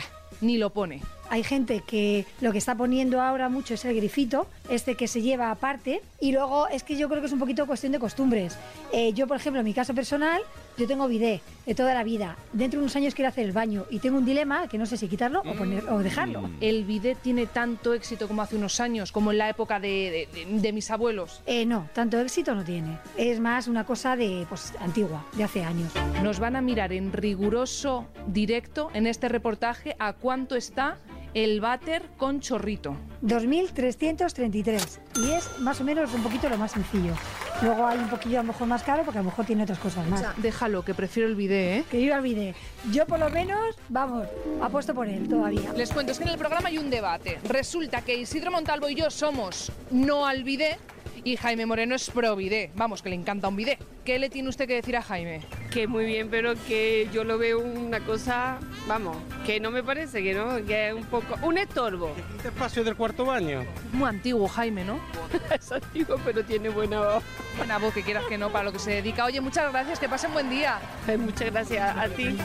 ni 0.41 0.57
lo 0.57 0.71
pone. 0.71 1.01
Hay 1.29 1.43
gente 1.43 1.81
que 1.85 2.25
lo 2.41 2.51
que 2.51 2.57
está 2.57 2.75
poniendo 2.75 3.21
ahora 3.21 3.49
mucho 3.49 3.73
es 3.75 3.85
el 3.85 3.95
grifito, 3.95 4.47
este 4.69 4.95
que 4.95 5.07
se 5.07 5.21
lleva 5.21 5.51
aparte, 5.51 6.01
y 6.19 6.31
luego 6.31 6.67
es 6.67 6.83
que 6.83 6.97
yo 6.97 7.07
creo 7.09 7.21
que 7.21 7.27
es 7.27 7.33
un 7.33 7.39
poquito 7.39 7.65
cuestión 7.67 7.91
de 7.91 7.99
costumbres. 7.99 8.57
Eh, 8.91 9.13
yo, 9.13 9.27
por 9.27 9.37
ejemplo, 9.37 9.59
en 9.59 9.65
mi 9.65 9.73
caso 9.73 9.93
personal, 9.93 10.41
yo 10.77 10.87
tengo 10.87 11.07
bidé 11.07 11.41
de 11.65 11.75
toda 11.75 11.93
la 11.93 12.03
vida. 12.03 12.37
Dentro 12.53 12.79
de 12.79 12.85
unos 12.85 12.95
años 12.95 13.13
quiero 13.13 13.29
hacer 13.29 13.45
el 13.45 13.51
baño 13.51 13.85
y 13.89 13.99
tengo 13.99 14.17
un 14.17 14.25
dilema 14.25 14.67
que 14.67 14.77
no 14.77 14.85
sé 14.85 14.97
si 14.97 15.07
quitarlo 15.07 15.41
o, 15.41 15.53
poner, 15.55 15.83
o 15.89 15.99
dejarlo. 15.99 16.49
¿El 16.61 16.85
bidé 16.85 17.15
tiene 17.15 17.45
tanto 17.45 17.93
éxito 17.93 18.27
como 18.27 18.41
hace 18.41 18.55
unos 18.55 18.79
años, 18.79 19.11
como 19.11 19.31
en 19.31 19.37
la 19.39 19.49
época 19.49 19.79
de, 19.79 20.27
de- 20.33 20.45
de- 20.45 20.59
de 20.61 20.73
mis 20.73 20.89
abuelos? 20.89 21.41
Eh, 21.45 21.65
no, 21.65 21.87
tanto 21.93 22.17
éxito 22.19 22.55
no 22.55 22.63
tiene. 22.63 22.97
Es 23.17 23.39
más 23.39 23.67
una 23.67 23.85
cosa 23.85 24.15
de 24.15 24.45
pues, 24.49 24.73
antigua, 24.79 25.25
de 25.33 25.43
hace 25.43 25.63
años. 25.63 25.91
Nos 26.23 26.39
van 26.39 26.55
a 26.55 26.61
mirar 26.61 26.91
en 26.93 27.11
riguroso 27.13 28.07
directo 28.27 28.89
en 28.93 29.05
este 29.05 29.29
reportaje 29.29 29.95
a 29.99 30.13
cuánto 30.13 30.55
está 30.55 30.97
el 31.33 31.61
váter 31.61 32.03
con 32.17 32.39
chorrito. 32.39 32.95
2.333 33.23 34.99
y 35.23 35.31
es 35.31 35.59
más 35.59 35.79
o 35.81 35.83
menos 35.83 36.13
un 36.13 36.23
poquito 36.23 36.49
lo 36.49 36.57
más 36.57 36.71
sencillo. 36.71 37.13
Luego 37.61 37.85
hay 37.85 37.97
un 37.99 38.09
poquillo 38.09 38.39
a 38.39 38.43
lo 38.43 38.47
mejor 38.53 38.67
más 38.67 38.83
caro 38.83 39.03
porque 39.03 39.19
a 39.19 39.21
lo 39.21 39.29
mejor 39.29 39.45
tiene 39.45 39.63
otras 39.63 39.79
cosas 39.79 40.07
O 40.07 40.09
más. 40.09 40.21
sea, 40.21 40.33
déjalo, 40.37 40.83
que 40.83 40.93
prefiero 40.93 41.27
el 41.27 41.35
bidé, 41.35 41.77
¿eh? 41.79 41.83
Que 41.91 42.01
yo 42.03 42.15
el 42.15 42.21
bidé. 42.21 42.55
Yo 42.91 43.05
por 43.05 43.19
lo 43.19 43.29
menos, 43.29 43.75
vamos, 43.89 44.27
apuesto 44.61 44.93
por 44.93 45.07
él 45.07 45.27
todavía. 45.27 45.73
Les 45.75 45.91
cuento, 45.91 46.11
es 46.13 46.17
que 46.17 46.23
en 46.23 46.29
el 46.31 46.37
programa 46.37 46.69
hay 46.69 46.77
un 46.77 46.89
debate. 46.89 47.39
Resulta 47.43 48.01
que 48.01 48.15
Isidro 48.15 48.51
Montalvo 48.51 48.87
y 48.89 48.95
yo 48.95 49.09
somos 49.11 49.71
no 49.91 50.25
al 50.25 50.43
bidé 50.43 50.77
y 51.23 51.35
Jaime 51.35 51.65
Moreno 51.65 51.95
es 51.95 52.09
pro 52.09 52.35
bidé. 52.35 52.71
Vamos, 52.75 53.01
que 53.01 53.09
le 53.09 53.15
encanta 53.15 53.47
un 53.47 53.55
bidé. 53.55 53.77
¿Qué 54.05 54.19
le 54.19 54.29
tiene 54.29 54.49
usted 54.49 54.67
que 54.67 54.75
decir 54.75 54.97
a 54.97 55.01
Jaime? 55.01 55.41
Que 55.71 55.87
muy 55.87 56.05
bien, 56.05 56.29
pero 56.29 56.53
que 56.67 57.07
yo 57.13 57.23
lo 57.23 57.37
veo 57.37 57.59
una 57.59 57.99
cosa, 57.99 58.57
vamos, 58.87 59.17
que 59.45 59.59
no 59.59 59.71
me 59.71 59.83
parece, 59.83 60.23
que 60.23 60.33
no, 60.33 60.65
que 60.65 60.89
es 60.89 60.93
un 60.93 61.05
poco, 61.05 61.35
un 61.43 61.57
estorbo. 61.57 62.13
¿Este 62.37 62.49
espacio 62.49 62.83
del 62.83 62.95
cuarto 62.95 63.25
baño? 63.25 63.63
Muy 63.93 64.09
antiguo, 64.09 64.47
Jaime, 64.47 64.83
¿no? 64.83 64.99
es 65.53 65.71
antiguo, 65.71 66.17
pero 66.23 66.43
tiene 66.43 66.69
buena 66.69 66.99
voz. 66.99 67.23
Buena 67.57 67.77
voz, 67.77 67.93
que 67.93 68.03
quieras 68.03 68.23
que 68.27 68.37
no, 68.37 68.51
para 68.51 68.65
lo 68.65 68.71
que 68.71 68.79
se 68.79 68.91
dedica. 68.91 69.25
Oye, 69.25 69.41
muchas 69.41 69.71
gracias, 69.71 69.99
que 69.99 70.09
pasen 70.09 70.33
buen 70.33 70.49
día. 70.49 70.79
Muchas 71.17 71.51
gracias 71.51 71.97
a 71.97 72.07
ti. 72.09 72.37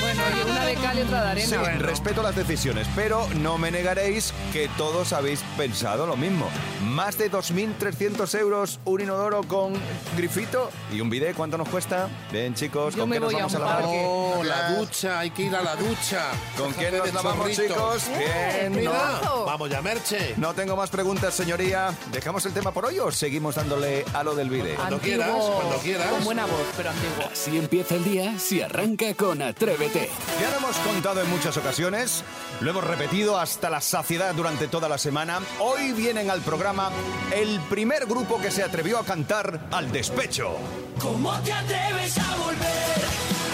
Bueno, 0.00 0.22
oye, 0.32 0.50
una 0.50 0.64
de 0.66 0.74
cal 0.74 0.98
y 0.98 1.02
otra 1.02 1.22
de 1.24 1.30
arena. 1.30 1.46
Sí, 1.48 1.78
respeto 1.78 2.22
las 2.22 2.36
decisiones, 2.36 2.86
pero 2.94 3.26
no 3.36 3.58
me 3.58 3.70
negaréis 3.70 4.32
que 4.52 4.68
todos 4.76 5.12
habéis 5.12 5.40
pensado 5.56 6.06
lo 6.06 6.16
mismo. 6.16 6.48
Más 6.82 7.18
de 7.18 7.30
2.300 7.30 8.38
euros 8.38 8.78
un 8.84 9.00
inodoro 9.00 9.42
con 9.44 9.72
grifito 10.16 10.70
y 10.92 11.00
un 11.00 11.10
bidet, 11.10 11.34
¿cuánto 11.36 11.58
nos 11.58 11.68
cuesta? 11.68 12.08
Bien, 12.30 12.54
chicos, 12.54 12.94
Yo 12.94 13.00
¿con 13.02 13.08
me 13.10 13.16
qué 13.16 13.20
nos 13.20 13.32
voy 13.32 13.40
vamos 13.42 13.54
a, 13.54 13.58
un 13.58 13.62
lavar? 13.64 13.82
parque. 13.82 14.02
Oh, 14.06 14.44
la 14.44 14.70
ducha, 14.76 15.18
hay 15.20 15.30
que 15.30 15.42
ir 15.42 15.56
a 15.56 15.62
la 15.62 15.76
ducha. 15.76 16.22
¿Con 16.56 16.72
quién 16.74 16.96
nos 16.96 17.12
lavamos, 17.12 17.50
chorrito. 17.52 17.62
chicos? 17.74 18.02
Bien, 18.16 18.72
Mira, 18.76 19.20
¿no? 19.24 19.44
vamos 19.44 19.70
ya, 19.70 19.82
Merche. 19.82 20.34
No 20.36 20.54
tengo 20.54 20.76
más 20.76 20.90
preguntas, 20.90 21.34
señoría. 21.34 21.92
¿Dejamos 22.12 22.44
el 22.46 22.52
tema 22.52 22.70
por 22.72 22.84
hoy 22.86 22.98
o 23.00 23.10
seguimos 23.10 23.56
dándole 23.56 24.04
a 24.14 24.22
lo 24.22 24.34
del 24.34 24.50
bidet? 24.50 24.76
Cuando 24.76 24.98
quieras, 24.98 25.30
cuando 25.30 25.76
quieras. 25.78 26.06
Con 26.08 26.24
buena 26.24 26.46
voz, 26.46 26.66
pero 26.76 26.90
antiguo. 26.90 27.28
Así 27.32 27.56
empieza 27.58 27.94
el 27.96 28.04
día 28.04 28.38
si 28.38 28.60
arranca 28.62 29.12
con 29.14 29.42
Atrévete. 29.42 29.85
Ya 29.92 30.50
lo 30.50 30.56
hemos 30.56 30.76
contado 30.78 31.22
en 31.22 31.30
muchas 31.30 31.56
ocasiones, 31.56 32.24
lo 32.60 32.70
hemos 32.70 32.82
repetido 32.82 33.38
hasta 33.38 33.70
la 33.70 33.80
saciedad 33.80 34.34
durante 34.34 34.66
toda 34.66 34.88
la 34.88 34.98
semana. 34.98 35.40
Hoy 35.60 35.92
vienen 35.92 36.28
al 36.30 36.40
programa 36.40 36.90
el 37.32 37.60
primer 37.70 38.06
grupo 38.06 38.40
que 38.40 38.50
se 38.50 38.64
atrevió 38.64 38.98
a 38.98 39.04
cantar 39.04 39.68
al 39.70 39.92
despecho. 39.92 40.56
¿Cómo 41.00 41.32
te 41.40 41.52
atreves 41.52 42.18
a 42.18 42.36
volver? 42.36 43.04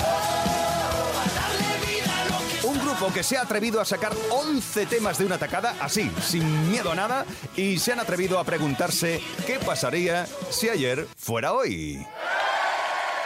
Oh, 0.01 1.21
a 1.21 1.27
darle 1.35 1.87
vida 1.87 2.21
a 2.21 2.25
lo 2.25 2.61
que 2.61 2.67
Un 2.67 2.79
grupo 2.79 2.93
Bravo, 3.01 3.15
que 3.15 3.23
se 3.23 3.37
ha 3.37 3.43
atrevido 3.43 3.81
a 3.81 3.85
sacar 3.85 4.12
11 4.31 4.87
temas 4.87 5.19
de 5.19 5.27
una 5.27 5.37
tacada, 5.37 5.77
así, 5.81 6.11
sin 6.23 6.71
miedo 6.71 6.93
a 6.93 6.95
nada, 6.95 7.27
y 7.57 7.79
se 7.79 7.93
han 7.93 8.01
atrevido 8.01 8.39
a 8.39 8.45
preguntarse 8.45 9.21
qué 9.47 9.59
pasaría 9.59 10.27
si 10.51 10.71
ayer 10.71 11.07
fuera 11.19 11.53
hoy. 11.53 12.07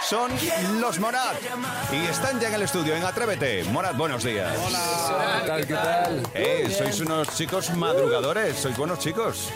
Son 0.03 0.31
los 0.81 0.99
Monad 1.01 1.35
y 1.93 2.07
están 2.07 2.39
ya 2.39 2.49
en 2.49 2.55
el 2.55 2.63
estudio 2.63 2.95
en 2.95 3.05
Atrévete. 3.05 3.65
Monad, 3.65 3.95
buenos 3.95 4.23
días. 4.23 4.57
Hola. 4.65 5.41
¿Qué 5.43 5.47
tal? 5.47 5.67
¿Qué 5.67 5.75
tal? 5.75 6.23
Eh, 6.35 6.75
sois 6.77 7.01
unos 7.01 7.29
chicos 7.37 7.75
madrugadores, 7.75 8.57
sois 8.57 8.77
buenos 8.77 9.01
chicos. 9.01 9.51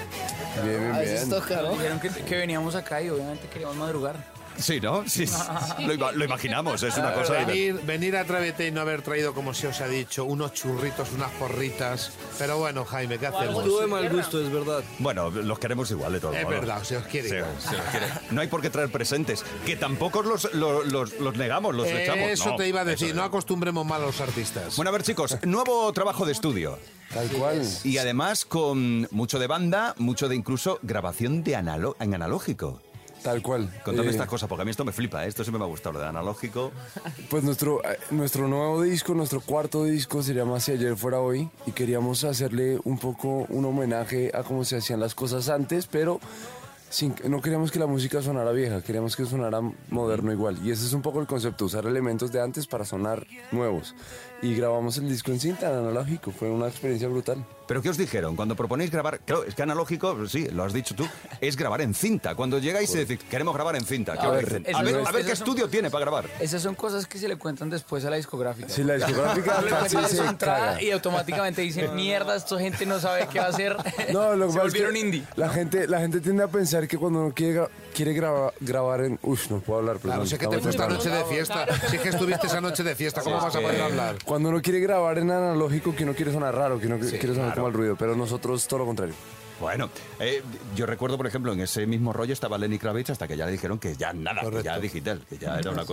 Bien, 0.65 0.81
bien, 0.93 1.01
bien. 1.01 1.31
toca, 1.31 1.63
¿no? 1.63 1.73
Dijeron 1.73 2.01
que, 2.01 2.11
que 2.11 2.37
veníamos 2.37 2.75
acá 2.75 3.01
y 3.01 3.11
obviamente 3.11 3.47
queríamos 3.49 3.77
madrugar. 3.77 4.17
Sí, 4.61 4.81
¿no? 4.81 5.09
Sí, 5.09 5.27
sí. 5.27 5.37
Lo, 5.97 6.13
lo 6.13 6.25
imaginamos, 6.25 6.83
es 6.83 6.97
una 6.97 7.13
cosa... 7.15 7.33
Venir, 7.45 7.81
venir 7.85 8.17
a 8.17 8.21
Atrévete 8.21 8.67
y 8.69 8.71
no 8.71 8.81
haber 8.81 9.03
traído, 9.03 9.35
como 9.35 9.55
se 9.55 9.67
os 9.69 9.81
ha 9.81 9.89
dicho, 9.89 10.25
unos 10.25 10.53
churritos, 10.53 11.09
unas 11.13 11.31
porritas. 11.33 12.13
Pero 12.39 12.59
bueno, 12.59 12.85
Jaime, 12.85 13.19
¿qué 13.19 13.27
hacemos? 13.27 13.65
Tuve 13.65 13.87
mal 13.87 14.09
gusto, 14.11 14.41
es 14.41 14.53
verdad. 14.53 14.83
Bueno, 14.99 15.31
los 15.31 15.59
queremos 15.59 15.91
igual 15.91 16.13
de 16.13 16.21
todos 16.21 16.37
Es 16.37 16.45
modos. 16.45 16.61
verdad, 16.61 16.83
se 16.83 16.97
os 16.97 17.05
quiere 17.07 17.29
Sí, 17.29 17.35
igual. 17.37 17.53
se 17.59 17.77
os 17.77 17.83
quiere. 17.91 18.07
No 18.31 18.41
hay 18.41 18.49
por 18.49 18.61
qué 18.63 18.71
traer 18.71 18.91
presentes, 18.91 19.45
que 19.67 19.77
tampoco 19.77 20.23
los, 20.23 20.53
los, 20.55 20.87
los- 20.87 21.19
los 21.19 21.37
negamos, 21.37 21.75
los 21.75 21.87
echamos. 21.89 22.29
Eso 22.29 22.51
No, 22.51 22.57
te 22.57 22.69
iba 22.69 22.83
a 22.83 22.85
decir, 22.85 23.15
no 23.15 23.23
acostumbremos 23.25 23.85
mal 23.87 24.03
a 24.03 24.07
los 24.07 24.21
artistas. 24.21 24.77
Bueno, 24.77 24.91
a 24.91 24.93
ver, 24.93 25.03
chicos, 25.03 25.37
nuevo 25.45 25.93
trabajo 25.93 26.27
de 26.27 26.33
estudio. 26.33 26.79
Tal 27.13 27.27
cual. 27.29 27.63
Y 27.83 27.99
además 27.99 28.45
con 28.45 29.09
mucho 29.11 29.39
de 29.39 29.47
banda, 29.49 29.95
mucho 29.99 30.29
de 30.29 30.37
incluso 30.37 30.79
grabación 30.83 31.43
de 31.43 31.57
analo- 31.57 31.97
en 31.99 32.15
analógico. 32.15 32.81
Tal 33.23 33.43
cual. 33.43 33.71
Contame 33.85 34.09
Eh, 34.09 34.11
estas 34.11 34.27
cosas, 34.29 34.49
porque 34.49 34.63
a 34.63 34.65
mí 34.65 34.71
esto 34.71 34.85
me 34.85 34.93
flipa, 34.93 35.25
¿eh? 35.25 35.29
esto 35.29 35.45
siempre 35.45 35.59
me 35.59 35.65
ha 35.65 35.69
gustado, 35.69 35.95
lo 35.95 36.01
de 36.01 36.07
analógico. 36.07 36.73
Pues 37.31 37.45
nuestro, 37.45 37.85
eh, 37.85 37.99
nuestro 38.11 38.49
nuevo 38.49 38.83
disco, 38.83 39.15
nuestro 39.15 39.41
cuarto 39.41 39.85
disco 39.85 40.23
se 40.23 40.35
llama 40.35 40.59
Si 40.61 40.73
ayer 40.73 40.97
fuera 40.97 41.21
hoy 41.21 41.49
y 41.67 41.73
queríamos 41.73 42.25
hacerle 42.25 42.79
un 42.85 42.99
poco 42.99 43.47
un 43.49 43.65
homenaje 43.65 44.31
a 44.35 44.43
cómo 44.43 44.65
se 44.65 44.77
hacían 44.77 45.01
las 45.01 45.15
cosas 45.15 45.49
antes, 45.49 45.87
pero 45.87 46.19
sin, 46.89 47.15
no 47.29 47.41
queríamos 47.41 47.71
que 47.71 47.79
la 47.79 47.87
música 47.87 48.21
sonara 48.21 48.51
vieja, 48.53 48.83
queríamos 48.83 49.15
que 49.15 49.25
sonara 49.25 49.61
moderno 49.91 50.33
igual. 50.33 50.59
Y 50.65 50.73
ese 50.73 50.87
es 50.87 50.93
un 50.93 51.03
poco 51.03 51.21
el 51.21 51.27
concepto, 51.27 51.67
usar 51.67 51.87
elementos 51.87 52.33
de 52.33 52.41
antes 52.41 52.67
para 52.67 52.85
sonar 52.85 53.27
nuevos. 53.53 53.95
Y 54.43 54.55
grabamos 54.55 54.97
el 54.99 55.09
disco 55.09 55.31
en 55.31 55.39
cinta, 55.39 55.71
en 55.71 55.79
analógico, 55.79 56.33
fue 56.33 56.51
una 56.51 56.67
experiencia 56.67 57.07
brutal. 57.09 57.45
¿Pero 57.71 57.83
qué 57.83 57.89
os 57.89 57.97
dijeron? 57.97 58.35
Cuando 58.35 58.57
proponéis 58.57 58.91
grabar, 58.91 59.21
claro, 59.21 59.45
es 59.45 59.55
que 59.55 59.63
analógico, 59.63 60.17
pues 60.17 60.33
sí, 60.33 60.49
lo 60.51 60.65
has 60.65 60.73
dicho 60.73 60.97
tú, 60.97 61.07
es 61.41 61.55
grabar 61.57 61.81
en 61.83 61.95
cinta. 61.95 62.35
Cuando 62.35 62.59
llegáis 62.59 62.93
y 62.97 62.99
decís, 62.99 63.21
queremos 63.31 63.55
grabar 63.55 63.77
en 63.77 63.85
cinta, 63.85 64.15
¿qué 64.15 64.27
A 64.27 64.31
os 64.31 64.35
ver, 64.35 64.45
dicen? 64.47 64.65
eso 64.67 64.77
A 64.77 64.83
ver, 64.83 64.97
es- 64.97 65.07
a 65.07 65.13
ver 65.13 65.25
qué 65.25 65.37
son- 65.37 65.47
estudio 65.47 65.69
tiene 65.69 65.89
para 65.89 66.01
grabar. 66.05 66.25
Esas 66.41 66.63
son 66.63 66.75
cosas 66.75 67.07
que 67.07 67.17
se 67.19 67.29
le 67.29 67.37
cuentan 67.37 67.71
después 67.71 68.05
a 68.05 68.11
la 68.11 68.17
discográfica. 68.17 68.69
Sí, 68.69 68.83
la 68.83 68.95
discográfica 68.95 69.61
Le 69.63 69.71
casi 69.71 69.95
cuentan 69.95 70.11
se 70.11 70.17
su 70.17 70.25
entrada 70.25 70.67
caga. 70.67 70.83
y 70.83 70.91
automáticamente 70.91 71.63
dicen, 71.63 71.95
mierda, 71.95 72.35
esta 72.35 72.59
gente 72.59 72.87
no 72.87 72.99
sabe 72.99 73.29
qué 73.33 73.39
va 73.39 73.47
a 73.47 73.51
hacer. 73.51 73.77
No, 74.13 74.35
lo 74.35 74.47
que 74.49 74.53
se 74.55 74.59
pasa 74.59 74.67
es 74.67 74.75
que 74.75 74.81
volvieron 74.83 74.97
indie. 74.97 75.23
La 75.37 75.49
gente, 75.51 75.87
la 75.87 76.01
gente 76.01 76.21
tiende 76.21 76.43
a 76.43 76.49
pensar 76.49 76.89
que 76.89 76.99
cuando 76.99 77.21
uno 77.21 77.33
quiere, 77.33 77.61
gra- 77.61 77.69
quiere 77.95 78.13
graba- 78.13 78.53
grabar 78.61 79.03
en... 79.05 79.19
Uf, 79.23 79.51
no 79.51 79.61
puedo 79.61 79.81
hablar, 79.81 79.97
perdón. 79.97 80.11
Claro, 80.19 80.27
sé 80.27 80.39
que 80.39 80.47
te 80.47 80.59
fuiste 80.59 80.83
anoche 80.83 81.09
de 81.11 81.25
fiesta. 81.25 81.67
Si 81.89 81.97
es 81.97 82.03
que 82.03 82.09
estuviste 82.11 82.47
esa 82.47 82.61
noche 82.61 82.83
de 82.83 82.95
fiesta, 82.95 83.23
¿cómo 83.23 83.39
Sí, 83.39 83.45
vas 83.45 83.55
a 83.55 83.59
es 83.59 83.65
poder 83.65 83.83
hablar? 83.83 84.17
Cuando 84.25 84.49
uno 84.49 84.61
quiere 84.63 84.81
grabar 84.81 85.19
en 85.19 85.31
analógico, 85.31 85.95
que 85.95 86.05
uno 86.05 86.15
quiere 86.15 86.33
sonar 86.33 86.55
raro, 86.55 86.79
que 86.81 86.87
uno 86.87 86.97
Sí, 87.03 87.11
quiere 87.19 87.35
sonar 87.35 87.49
claro. 87.49 87.55
como 87.55 87.67
al 87.69 87.73
ruido, 87.75 87.97
pero 87.97 88.17
nosotros 88.17 88.67
todo 88.67 88.81
lo 88.81 88.87
contrario. 88.87 89.15
Bueno, 89.61 89.91
eh, 90.19 90.43
yo 90.75 90.87
recuerdo, 90.87 91.19
por 91.19 91.27
ejemplo, 91.27 91.53
en 91.53 91.61
ese 91.61 91.87
mismo 91.87 92.13
rollo 92.15 92.33
estaba 92.33 92.57
Lenny 92.57 92.79
Kravitz 92.79 93.11
hasta 93.11 93.29
que 93.29 93.37
ya 93.37 93.45
le 93.45 93.53
dijeron 93.53 93.79
que 93.79 93.95
ya 93.95 94.13
nada, 94.15 94.41
que 94.51 94.63
ya 94.63 94.79
digital, 94.79 95.21
que 95.29 95.37
ya 95.37 95.59
era 95.59 95.71
una 95.71 95.85
Sí. 95.85 95.89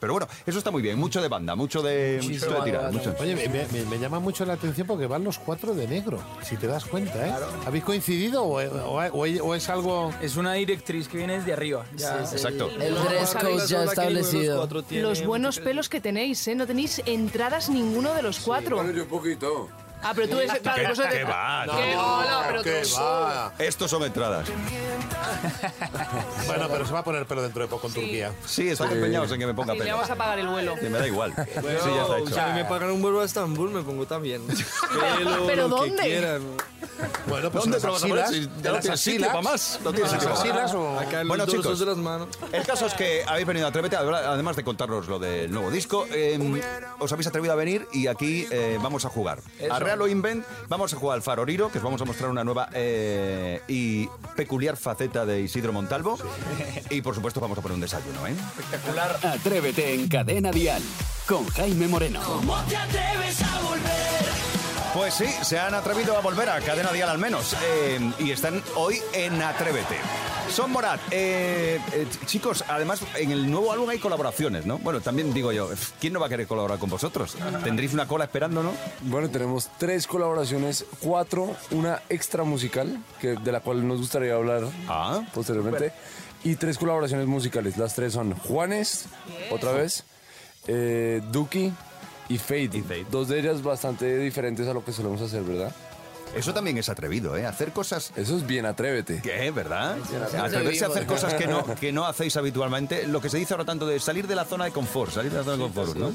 Pero 0.00 0.14
bueno, 0.14 0.26
eso 0.46 0.58
está 0.58 0.70
muy 0.70 0.82
bien, 0.82 0.98
mucho 0.98 1.20
de 1.20 1.28
banda, 1.28 1.54
mucho 1.54 1.82
de, 1.82 2.20
mucho 2.22 2.50
de 2.50 2.60
tirar, 2.64 2.92
mucho. 2.92 3.14
Oye, 3.20 3.36
me, 3.36 3.66
me- 3.66 3.84
me 3.84 3.98
llama 3.98 4.18
mucho 4.18 4.44
la 4.46 4.54
atención 4.54 4.86
porque 4.86 5.06
van 5.06 5.22
los 5.24 5.38
cuatro 5.38 5.74
de 5.74 5.86
negro, 5.86 6.18
si 6.42 6.56
te 6.56 6.66
das 6.66 6.84
cuenta, 6.86 7.26
¿eh? 7.28 7.32
¿Habéis 7.66 7.84
coincidido 7.84 8.42
o, 8.44 8.60
o- 8.62 9.04
o- 9.12 9.44
o 9.46 9.54
es 9.54 9.68
algo...? 9.68 10.12
Es 10.22 10.36
una 10.36 10.54
directriz 10.54 11.06
que 11.08 11.18
viene 11.18 11.34
desde 11.38 11.52
arriba. 11.52 11.84
Ya. 11.96 12.20
Sí, 12.24 12.30
sí. 12.30 12.36
Exacto. 12.36 12.70
El 12.70 12.94
dress 12.94 13.34
code 13.34 13.66
ya 13.66 13.84
establecido. 13.84 14.68
Los 14.90 15.24
buenos 15.24 15.58
pelos 15.60 15.88
que 15.88 16.00
tenéis, 16.00 16.46
¿eh? 16.48 16.54
No 16.54 16.66
tenéis 16.66 17.02
entradas 17.04 17.68
ninguno 17.68 18.14
de 18.14 18.22
los 18.22 18.40
cuatro. 18.40 18.80
un 18.80 19.06
poquito. 19.06 19.68
Ah, 20.02 20.12
pero 20.14 20.28
tú 20.28 20.38
eres... 20.38 20.52
¿Qué, 20.52 20.60
claro, 20.60 20.88
vosotros- 20.88 21.14
qué 21.14 21.24
va? 21.24 21.64
¿Qué? 21.66 21.94
no. 21.94 22.18
Hola, 22.18 22.44
pero 22.48 22.62
¿Qué 22.62 22.82
tú- 22.82 22.96
va? 23.00 23.52
Estos 23.58 23.90
son 23.90 24.02
entradas. 24.04 24.48
Bueno, 26.46 26.68
pero 26.70 26.86
se 26.86 26.92
va 26.92 27.00
a 27.00 27.04
poner 27.04 27.26
pelo 27.26 27.42
dentro 27.42 27.62
de 27.62 27.68
poco 27.68 27.86
en 27.88 27.92
Turquía. 27.94 28.32
Sí, 28.46 28.68
están 28.68 28.90
empeñados 28.92 29.30
en 29.32 29.38
que 29.40 29.46
me 29.46 29.54
ponga 29.54 29.72
Sí, 29.74 29.78
le 29.78 29.84
pelo. 29.84 29.96
vamos 29.96 30.10
a 30.10 30.16
pagar 30.16 30.38
el 30.38 30.48
vuelo. 30.48 30.74
Que 30.76 30.88
me 30.88 30.98
da 30.98 31.06
igual. 31.06 31.34
Bueno, 31.60 31.78
sí, 31.84 31.90
ya 31.94 32.02
está 32.02 32.18
hecho. 32.18 32.34
si 32.34 32.38
a 32.40 32.46
mí 32.48 32.52
me 32.54 32.64
pagan 32.64 32.90
un 32.90 33.02
vuelo 33.02 33.20
a 33.20 33.24
Estambul, 33.24 33.70
me 33.70 33.82
pongo 33.82 34.06
también. 34.06 34.42
Pelo, 35.18 35.46
¿Pero 35.46 35.68
lo 35.68 35.76
que 35.82 35.88
dónde? 35.88 36.02
quieran. 36.02 36.42
Bueno, 37.26 37.50
pues 37.50 37.64
¿Dónde 37.64 37.76
en 37.78 37.82
te 37.82 37.86
las 37.88 37.92
vas 37.94 38.04
a 38.04 38.08
poner 38.08 38.24
axilas, 38.24 38.30
si 38.30 38.40
de 38.56 38.62
ya 38.62 38.68
no 38.68 38.72
las 38.74 38.82
tienes 38.82 39.00
sitio 39.00 39.26
axilas, 39.26 39.28
para 39.30 39.42
más? 39.42 39.80
No 39.84 39.92
tienes 39.92 40.12
¿En 40.12 40.18
las 40.18 40.22
sitio 40.22 40.28
para 40.34 40.40
axilas 40.64 40.74
o...? 40.74 40.98
Acá 41.00 41.20
en 41.20 41.28
Bueno, 41.28 41.44
los 41.46 41.54
dorsos 41.54 41.72
chicos. 41.72 41.78
de 41.80 41.86
las 41.86 41.96
manos. 41.96 42.28
El 42.52 42.62
caso 42.64 42.86
es 42.86 42.94
que 42.94 43.24
habéis 43.26 43.46
venido 43.46 43.66
a 43.66 43.68
Atrévete, 43.70 43.96
además 43.96 44.56
de 44.56 44.64
contarnos 44.64 45.08
lo 45.08 45.18
del 45.18 45.50
nuevo 45.50 45.70
disco, 45.70 46.06
eh, 46.10 46.38
os 46.98 47.12
habéis 47.12 47.26
atrevido 47.28 47.52
a 47.52 47.56
venir 47.56 47.86
y 47.92 48.06
aquí 48.06 48.46
eh, 48.50 48.78
vamos 48.82 49.04
a 49.04 49.08
jugar. 49.08 49.40
Eso. 49.58 49.72
A 49.72 49.78
Real 49.90 50.02
o 50.02 50.06
Invent 50.08 50.44
vamos 50.68 50.92
a 50.92 50.96
jugar 50.96 51.16
al 51.16 51.22
Faroriro, 51.22 51.68
que 51.68 51.78
os 51.78 51.84
vamos 51.84 52.00
a 52.00 52.04
mostrar 52.04 52.30
una 52.30 52.44
nueva 52.44 52.68
eh, 52.72 53.60
y 53.66 54.06
peculiar 54.36 54.76
faceta 54.76 55.26
de 55.26 55.40
Isidro 55.40 55.72
Montalvo. 55.72 56.16
Y 56.90 57.02
por 57.02 57.16
supuesto 57.16 57.40
vamos 57.40 57.58
a 57.58 57.60
poner 57.60 57.74
un 57.74 57.80
desayuno, 57.80 58.24
¿eh? 58.28 58.34
Espectacular. 58.60 59.18
Atrévete 59.24 59.94
en 59.94 60.06
Cadena 60.08 60.52
Dial 60.52 60.80
con 61.26 61.44
Jaime 61.48 61.88
Moreno. 61.88 62.20
¿Cómo 62.24 62.56
te 62.68 62.76
atreves 62.76 63.42
a 63.42 63.60
volver? 63.62 64.30
Pues 64.94 65.14
sí, 65.14 65.26
se 65.42 65.58
han 65.58 65.74
atrevido 65.74 66.16
a 66.16 66.20
volver 66.20 66.48
a 66.50 66.60
Cadena 66.60 66.92
Dial 66.92 67.08
al 67.08 67.18
menos. 67.18 67.56
eh, 67.64 68.12
y 68.20 68.30
están 68.30 68.62
hoy 68.76 69.00
en 69.12 69.42
Atrévete. 69.42 69.96
Son 70.50 70.70
Morat. 70.72 71.00
eh, 71.12 71.80
eh, 71.92 72.06
ch- 72.10 72.26
chicos, 72.26 72.64
además 72.68 73.00
en 73.16 73.30
el 73.30 73.50
nuevo 73.50 73.72
álbum 73.72 73.88
hay 73.88 73.98
colaboraciones, 73.98 74.66
¿no? 74.66 74.78
Bueno, 74.78 75.00
también 75.00 75.32
digo 75.32 75.52
yo, 75.52 75.70
¿quién 76.00 76.12
no 76.12 76.20
va 76.20 76.26
a 76.26 76.28
querer 76.28 76.46
colaborar 76.46 76.78
con 76.78 76.90
vosotros? 76.90 77.36
¿Tendréis 77.64 77.94
una 77.94 78.06
cola 78.08 78.24
esperando, 78.24 78.62
no? 78.62 78.72
Bueno, 79.02 79.30
tenemos 79.30 79.70
tres 79.78 80.06
colaboraciones, 80.06 80.84
cuatro, 81.00 81.54
una 81.70 82.02
extra 82.08 82.42
musical, 82.44 82.98
que, 83.20 83.28
de 83.36 83.52
la 83.52 83.60
cual 83.60 83.86
nos 83.86 83.98
gustaría 83.98 84.34
hablar 84.34 84.64
Ah. 84.88 85.22
posteriormente, 85.32 85.92
y 86.44 86.56
tres 86.56 86.76
colaboraciones 86.78 87.26
musicales. 87.26 87.76
Las 87.78 87.94
tres 87.94 88.12
son 88.12 88.34
Juanes, 88.34 89.06
otra 89.50 89.72
vez, 89.72 90.04
eh, 90.66 91.22
Duki 91.30 91.72
y 92.28 92.38
Fade. 92.38 93.06
Dos 93.10 93.28
de 93.28 93.38
ellas 93.40 93.62
bastante 93.62 94.18
diferentes 94.18 94.66
a 94.68 94.74
lo 94.74 94.84
que 94.84 94.92
solemos 94.92 95.20
hacer, 95.22 95.42
¿verdad? 95.42 95.72
Eso 96.34 96.54
también 96.54 96.78
es 96.78 96.88
atrevido, 96.88 97.36
¿eh? 97.36 97.44
Hacer 97.44 97.72
cosas... 97.72 98.12
Eso 98.16 98.36
es 98.36 98.46
bien 98.46 98.64
atrévete. 98.64 99.20
¿Qué? 99.20 99.50
¿Verdad? 99.50 99.98
atrévete. 100.00 100.36
Atreverse 100.38 100.84
a 100.84 100.88
hacer 100.88 101.06
cosas 101.06 101.34
que 101.34 101.46
no, 101.46 101.64
que 101.74 101.92
no 101.92 102.06
hacéis 102.06 102.36
habitualmente. 102.36 103.06
Lo 103.08 103.20
que 103.20 103.28
se 103.28 103.36
dice 103.38 103.52
ahora 103.54 103.64
tanto 103.64 103.86
de 103.86 103.98
salir 103.98 104.26
de 104.28 104.36
la 104.36 104.44
zona 104.44 104.64
de 104.66 104.70
confort, 104.70 105.10
salir 105.12 105.32
de 105.32 105.38
la 105.38 105.44
zona 105.44 105.56
de 105.56 105.62
confort, 105.62 105.96
¿no? 105.96 106.12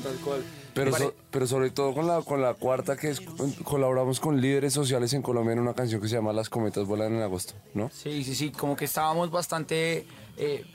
Pero, 0.74 0.96
so- 0.96 1.14
pero 1.32 1.48
sobre 1.48 1.70
todo 1.70 1.94
con 1.94 2.08
la, 2.08 2.22
con 2.22 2.42
la 2.42 2.54
cuarta, 2.54 2.96
que 2.96 3.10
es, 3.10 3.22
colaboramos 3.64 4.20
con 4.20 4.40
líderes 4.40 4.74
sociales 4.74 5.14
en 5.14 5.22
Colombia 5.22 5.54
en 5.54 5.60
una 5.60 5.74
canción 5.74 6.02
que 6.02 6.08
se 6.08 6.16
llama 6.16 6.32
Las 6.34 6.50
cometas 6.50 6.86
vuelan 6.86 7.14
en 7.16 7.22
agosto, 7.22 7.54
¿no? 7.74 7.90
Sí, 7.94 8.24
sí, 8.24 8.36
sí, 8.36 8.52
como 8.52 8.76
que 8.76 8.86
estábamos 8.86 9.32
bastante 9.32 10.06
eh, 10.38 10.66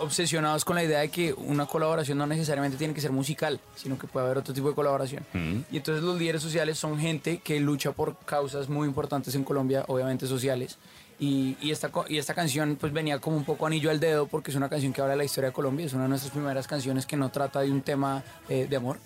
obsesionados 0.00 0.64
con 0.64 0.76
la 0.76 0.84
idea 0.84 1.00
de 1.00 1.08
que 1.08 1.32
una 1.32 1.66
colaboración 1.66 2.18
no 2.18 2.26
necesariamente 2.26 2.76
tiene 2.76 2.94
que 2.94 3.00
ser 3.00 3.12
musical, 3.12 3.60
sino 3.74 3.98
que 3.98 4.06
puede 4.06 4.26
haber 4.26 4.38
otro 4.38 4.52
tipo 4.54 4.68
de 4.68 4.74
colaboración. 4.74 5.24
Y 5.70 5.76
entonces 5.76 6.02
los 6.02 6.18
líderes 6.18 6.42
sociales 6.42 6.78
son 6.78 6.98
gente 6.98 7.38
que 7.38 7.60
lucha 7.60 7.92
por 7.92 8.16
causas 8.18 8.68
muy 8.68 8.88
importantes 8.88 9.34
en 9.34 9.44
Colombia, 9.44 9.84
obviamente 9.88 10.26
sociales. 10.26 10.78
Y, 11.18 11.56
y 11.60 11.70
esta, 11.70 11.90
y 12.08 12.18
esta 12.18 12.34
canción 12.34 12.76
pues 12.80 12.92
venía 12.92 13.20
como 13.20 13.36
un 13.36 13.44
poco 13.44 13.66
anillo 13.66 13.90
al 13.90 14.00
dedo 14.00 14.26
porque 14.26 14.50
es 14.50 14.56
una 14.56 14.68
canción 14.68 14.92
que 14.92 15.00
habla 15.00 15.12
de 15.12 15.18
la 15.18 15.24
historia 15.24 15.50
de 15.50 15.54
Colombia, 15.54 15.86
es 15.86 15.92
una 15.92 16.04
de 16.04 16.08
nuestras 16.08 16.32
primeras 16.32 16.66
canciones 16.66 17.06
que 17.06 17.16
no 17.16 17.30
trata 17.30 17.60
de 17.60 17.70
un 17.70 17.82
tema 17.82 18.24
eh, 18.48 18.66
de 18.68 18.76
amor. 18.76 18.98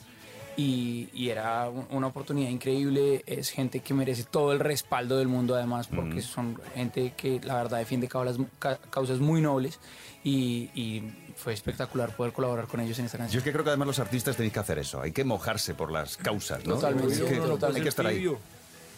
Y, 0.56 1.10
y 1.12 1.28
era 1.28 1.68
un- 1.68 1.86
una 1.90 2.06
oportunidad 2.06 2.48
increíble, 2.48 3.22
es 3.26 3.50
gente 3.50 3.80
que 3.80 3.92
merece 3.92 4.24
todo 4.24 4.52
el 4.52 4.58
respaldo 4.60 5.18
del 5.18 5.28
mundo 5.28 5.54
además, 5.54 5.86
porque 5.86 6.22
son 6.22 6.58
gente 6.74 7.12
que 7.16 7.40
la 7.44 7.56
verdad 7.56 7.78
defiende 7.78 8.08
causas, 8.08 8.38
ca- 8.58 8.78
causas 8.90 9.18
muy 9.18 9.42
nobles 9.42 9.78
y, 10.24 10.70
y 10.74 11.02
fue 11.36 11.52
espectacular 11.52 12.16
poder 12.16 12.32
colaborar 12.32 12.66
con 12.68 12.80
ellos 12.80 12.98
en 12.98 13.04
esta 13.04 13.18
Yo 13.18 13.22
canción. 13.24 13.38
es 13.40 13.44
que 13.44 13.52
creo 13.52 13.64
que 13.64 13.70
además 13.70 13.88
los 13.88 13.98
artistas 13.98 14.34
tenéis 14.36 14.54
que 14.54 14.60
hacer 14.60 14.78
eso. 14.78 15.00
Hay 15.02 15.12
que 15.12 15.24
mojarse 15.24 15.74
por 15.74 15.92
las 15.92 16.16
causas, 16.16 16.64
¿no? 16.64 16.76
Totalmente, 16.76 17.12
Es 17.12 17.20
que 17.20 17.36
totalmente. 17.36 17.76
Hay 17.78 17.82
que 17.82 17.88
estar 17.90 18.06
ahí. 18.06 18.26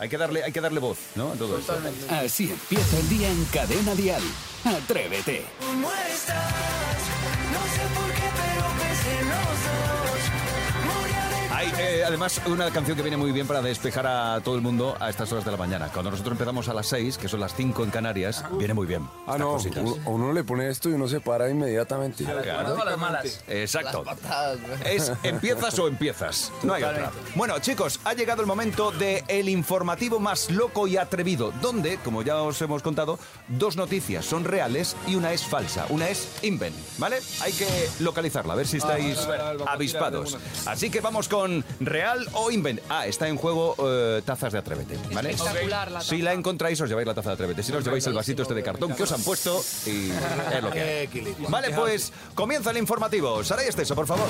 Hay 0.00 0.08
que 0.08 0.16
darle, 0.16 0.44
hay 0.44 0.52
que 0.52 0.60
darle 0.60 0.78
voz, 0.78 0.98
¿no? 1.16 1.32
A 1.32 1.34
todo 1.34 1.58
esto. 1.58 1.76
Así 2.10 2.48
empieza 2.52 2.98
el 3.00 3.08
día 3.08 3.28
en 3.32 3.44
Cadena 3.46 3.96
Dial. 3.96 4.22
Atrévete. 4.64 5.42
Eh, 11.78 12.04
además, 12.04 12.40
una 12.46 12.70
canción 12.70 12.96
que 12.96 13.02
viene 13.02 13.16
muy 13.16 13.32
bien 13.32 13.46
para 13.46 13.62
despejar 13.62 14.06
a 14.06 14.40
todo 14.40 14.54
el 14.54 14.60
mundo 14.60 14.96
a 15.00 15.10
estas 15.10 15.30
horas 15.32 15.44
de 15.44 15.50
la 15.50 15.56
mañana. 15.56 15.88
Cuando 15.92 16.10
nosotros 16.10 16.32
empezamos 16.32 16.68
a 16.68 16.74
las 16.74 16.86
6, 16.88 17.18
que 17.18 17.28
son 17.28 17.40
las 17.40 17.54
5 17.54 17.84
en 17.84 17.90
Canarias, 17.90 18.44
viene 18.52 18.74
muy 18.74 18.86
bien. 18.86 19.08
Ah, 19.26 19.38
no, 19.38 19.52
cositas. 19.52 19.82
uno, 19.84 19.96
a 20.04 20.08
uno 20.08 20.32
le 20.32 20.44
pone 20.44 20.68
esto 20.68 20.88
y 20.90 20.92
uno 20.92 21.08
se 21.08 21.20
para 21.20 21.48
inmediatamente. 21.50 22.24
Claro. 22.24 22.84
las 22.84 22.98
malas. 22.98 23.44
Exacto. 23.48 24.04
Es 24.84 25.12
empiezas 25.22 25.78
o 25.78 25.88
empiezas. 25.88 26.52
No 26.62 26.74
hay 26.74 26.82
otra. 26.82 27.10
Bueno, 27.34 27.58
chicos, 27.60 28.00
ha 28.04 28.14
llegado 28.14 28.42
el 28.42 28.46
momento 28.46 28.90
de 28.90 29.24
el 29.28 29.48
informativo 29.48 30.18
más 30.20 30.50
loco 30.50 30.86
y 30.86 30.96
atrevido, 30.96 31.52
donde, 31.60 31.98
como 31.98 32.22
ya 32.22 32.42
os 32.42 32.60
hemos 32.62 32.82
contado, 32.82 33.18
dos 33.48 33.76
noticias 33.76 34.24
son 34.24 34.44
reales 34.44 34.96
y 35.06 35.14
una 35.14 35.32
es 35.32 35.44
falsa. 35.44 35.86
Una 35.90 36.08
es 36.08 36.28
invent, 36.42 36.76
¿vale? 36.98 37.18
Hay 37.40 37.52
que 37.52 37.66
localizarla, 38.00 38.54
a 38.54 38.56
ver 38.56 38.66
si 38.66 38.78
estáis 38.78 39.18
avispados. 39.66 40.38
Así 40.66 40.90
que 40.90 41.00
vamos 41.00 41.28
con 41.28 41.64
real 41.80 42.26
o 42.32 42.50
invent. 42.50 42.80
Ah, 42.88 43.06
está 43.06 43.28
en 43.28 43.36
juego 43.36 43.74
eh, 43.78 44.22
tazas 44.24 44.52
de 44.52 44.58
Atrévete, 44.58 44.98
¿vale? 45.12 45.30
Espectacular 45.30 45.90
la 45.90 46.00
Si 46.00 46.22
la 46.22 46.32
encontráis, 46.32 46.80
os 46.80 46.88
lleváis 46.88 47.06
la 47.06 47.14
taza 47.14 47.30
de 47.30 47.34
Atrévete. 47.34 47.62
Si 47.62 47.72
no, 47.72 47.78
os 47.78 47.84
lleváis 47.84 48.06
el 48.06 48.14
vasito 48.14 48.42
este 48.42 48.54
de 48.54 48.62
cartón 48.62 48.94
que 48.94 49.02
os 49.02 49.12
han 49.12 49.22
puesto 49.22 49.62
y 49.86 50.10
es 50.54 50.62
lo 50.62 50.70
que 50.70 50.80
hay. 50.80 51.36
Vale, 51.48 51.70
pues 51.70 52.12
comienza 52.34 52.70
el 52.70 52.78
informativo. 52.78 53.42
Saray 53.44 53.68
Esteso, 53.68 53.94
por 53.94 54.06
favor. 54.06 54.26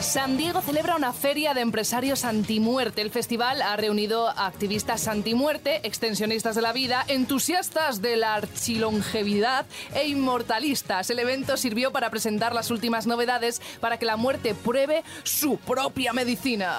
San 0.00 0.36
Diego 0.36 0.60
celebra 0.60 0.94
una 0.94 1.12
feria 1.12 1.54
de 1.54 1.60
empresarios 1.60 2.24
antimuerte. 2.24 3.02
El 3.02 3.10
festival 3.10 3.60
ha 3.62 3.76
reunido 3.76 4.28
a 4.28 4.46
activistas 4.46 5.08
antimuerte, 5.08 5.80
extensionistas 5.82 6.54
de 6.54 6.62
la 6.62 6.72
vida, 6.72 7.04
entusiastas 7.08 8.00
de 8.00 8.16
la 8.16 8.36
archilongevidad 8.36 9.66
e 9.94 10.06
inmortalistas. 10.06 11.10
El 11.10 11.18
evento 11.18 11.56
sirvió 11.56 11.90
para 11.90 12.10
presentar 12.10 12.54
las 12.54 12.70
últimas 12.70 13.08
novedades 13.08 13.60
para 13.80 13.98
que 13.98 14.06
la 14.06 14.16
muerte 14.16 14.54
pruebe 14.54 15.02
su 15.24 15.58
propia 15.58 16.12
medicina. 16.12 16.27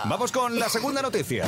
Vamos 0.06 0.32
con 0.32 0.60
la 0.60 0.70
segunda 0.70 1.02
noticia. 1.02 1.44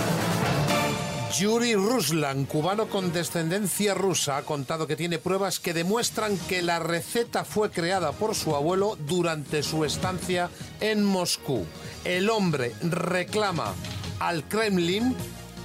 Yuri 1.38 1.76
Ruslan, 1.76 2.46
cubano 2.46 2.88
con 2.88 3.14
descendencia 3.14 3.94
rusa, 3.94 4.38
ha 4.38 4.42
contado 4.42 4.88
que 4.88 4.96
tiene 4.96 5.20
pruebas 5.20 5.60
que 5.60 5.74
demuestran 5.74 6.36
que 6.50 6.62
la 6.62 6.80
receta 6.80 7.46
fue 7.46 7.70
creada 7.70 8.12
por 8.12 8.34
su 8.36 8.56
abuelo 8.56 8.98
durante 9.08 9.62
su 9.62 9.86
estancia 9.86 10.50
en 10.80 11.06
Moscú. 11.06 11.66
El 12.04 12.30
hombre 12.30 12.74
reclama 12.82 13.74
al 14.20 14.44
Kremlin 14.48 15.16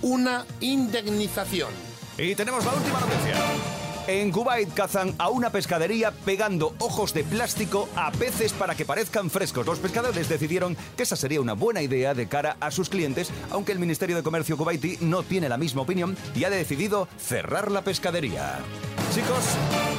una 0.03 0.45
indemnización. 0.61 1.71
Y 2.19 2.35
tenemos 2.35 2.65
la 2.65 2.73
última 2.75 3.01
noticia. 3.01 3.86
En 4.09 4.31
Kuwait 4.31 4.73
cazan 4.73 5.15
a 5.19 5.31
una 5.31 5.51
pescadería 5.51 6.13
pegando 6.25 6.75
ojos 6.79 7.13
de 7.13 7.25
plástico 7.25 7.89
a 7.97 8.13
peces 8.13 8.53
para 8.53 8.77
que 8.77 8.85
parezcan 8.85 9.31
frescos. 9.31 9.67
Los 9.67 9.81
pescadores 9.81 10.29
decidieron 10.29 10.77
que 10.97 11.03
esa 11.03 11.17
sería 11.17 11.41
una 11.41 11.55
buena 11.55 11.83
idea 11.83 12.15
de 12.15 12.29
cara 12.29 12.57
a 12.61 12.71
sus 12.71 12.89
clientes, 12.89 13.31
aunque 13.51 13.73
el 13.73 13.81
Ministerio 13.81 14.15
de 14.15 14.23
Comercio 14.23 14.57
kuwaití 14.57 14.99
no 15.01 15.25
tiene 15.25 15.49
la 15.49 15.57
misma 15.59 15.83
opinión 15.83 16.17
y 16.37 16.45
ha 16.45 16.51
decidido 16.51 17.09
cerrar 17.19 17.73
la 17.73 17.83
pescadería. 17.83 18.61
Chicos, 19.13 19.45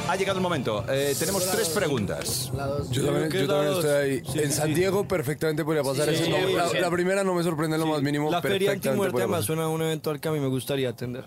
ha 0.08 0.16
llegado 0.16 0.38
el 0.38 0.42
momento. 0.42 0.84
Eh, 0.88 1.14
tenemos 1.18 1.44
tres 1.50 1.68
preguntas. 1.70 2.50
Yo 2.90 3.04
también, 3.04 3.30
yo 3.30 3.46
también 3.46 3.72
estoy 3.74 3.90
ahí. 3.90 4.22
en 4.44 4.52
San 4.52 4.72
Diego 4.74 5.06
perfectamente 5.06 5.64
podría 5.64 5.82
pasar 5.82 6.08
Sí, 6.14 6.22
eso. 6.22 6.30
No, 6.30 6.56
la, 6.56 6.68
sí. 6.68 6.78
la 6.78 6.90
primera 6.90 7.24
no 7.24 7.34
me 7.34 7.42
sorprende 7.42 7.76
en 7.76 7.80
lo 7.80 7.86
más 7.88 8.00
mínimo. 8.02 8.30
La 8.30 8.40
feria 8.40 8.72
antimuerte 8.72 9.18
además 9.18 9.44
suena 9.44 9.64
a 9.64 9.68
un 9.68 9.82
evento 9.82 10.10
al 10.10 10.20
que 10.20 10.28
a 10.28 10.32
mí 10.32 10.38
me 10.40 10.46
gustaría 10.48 10.90
atender. 10.90 11.24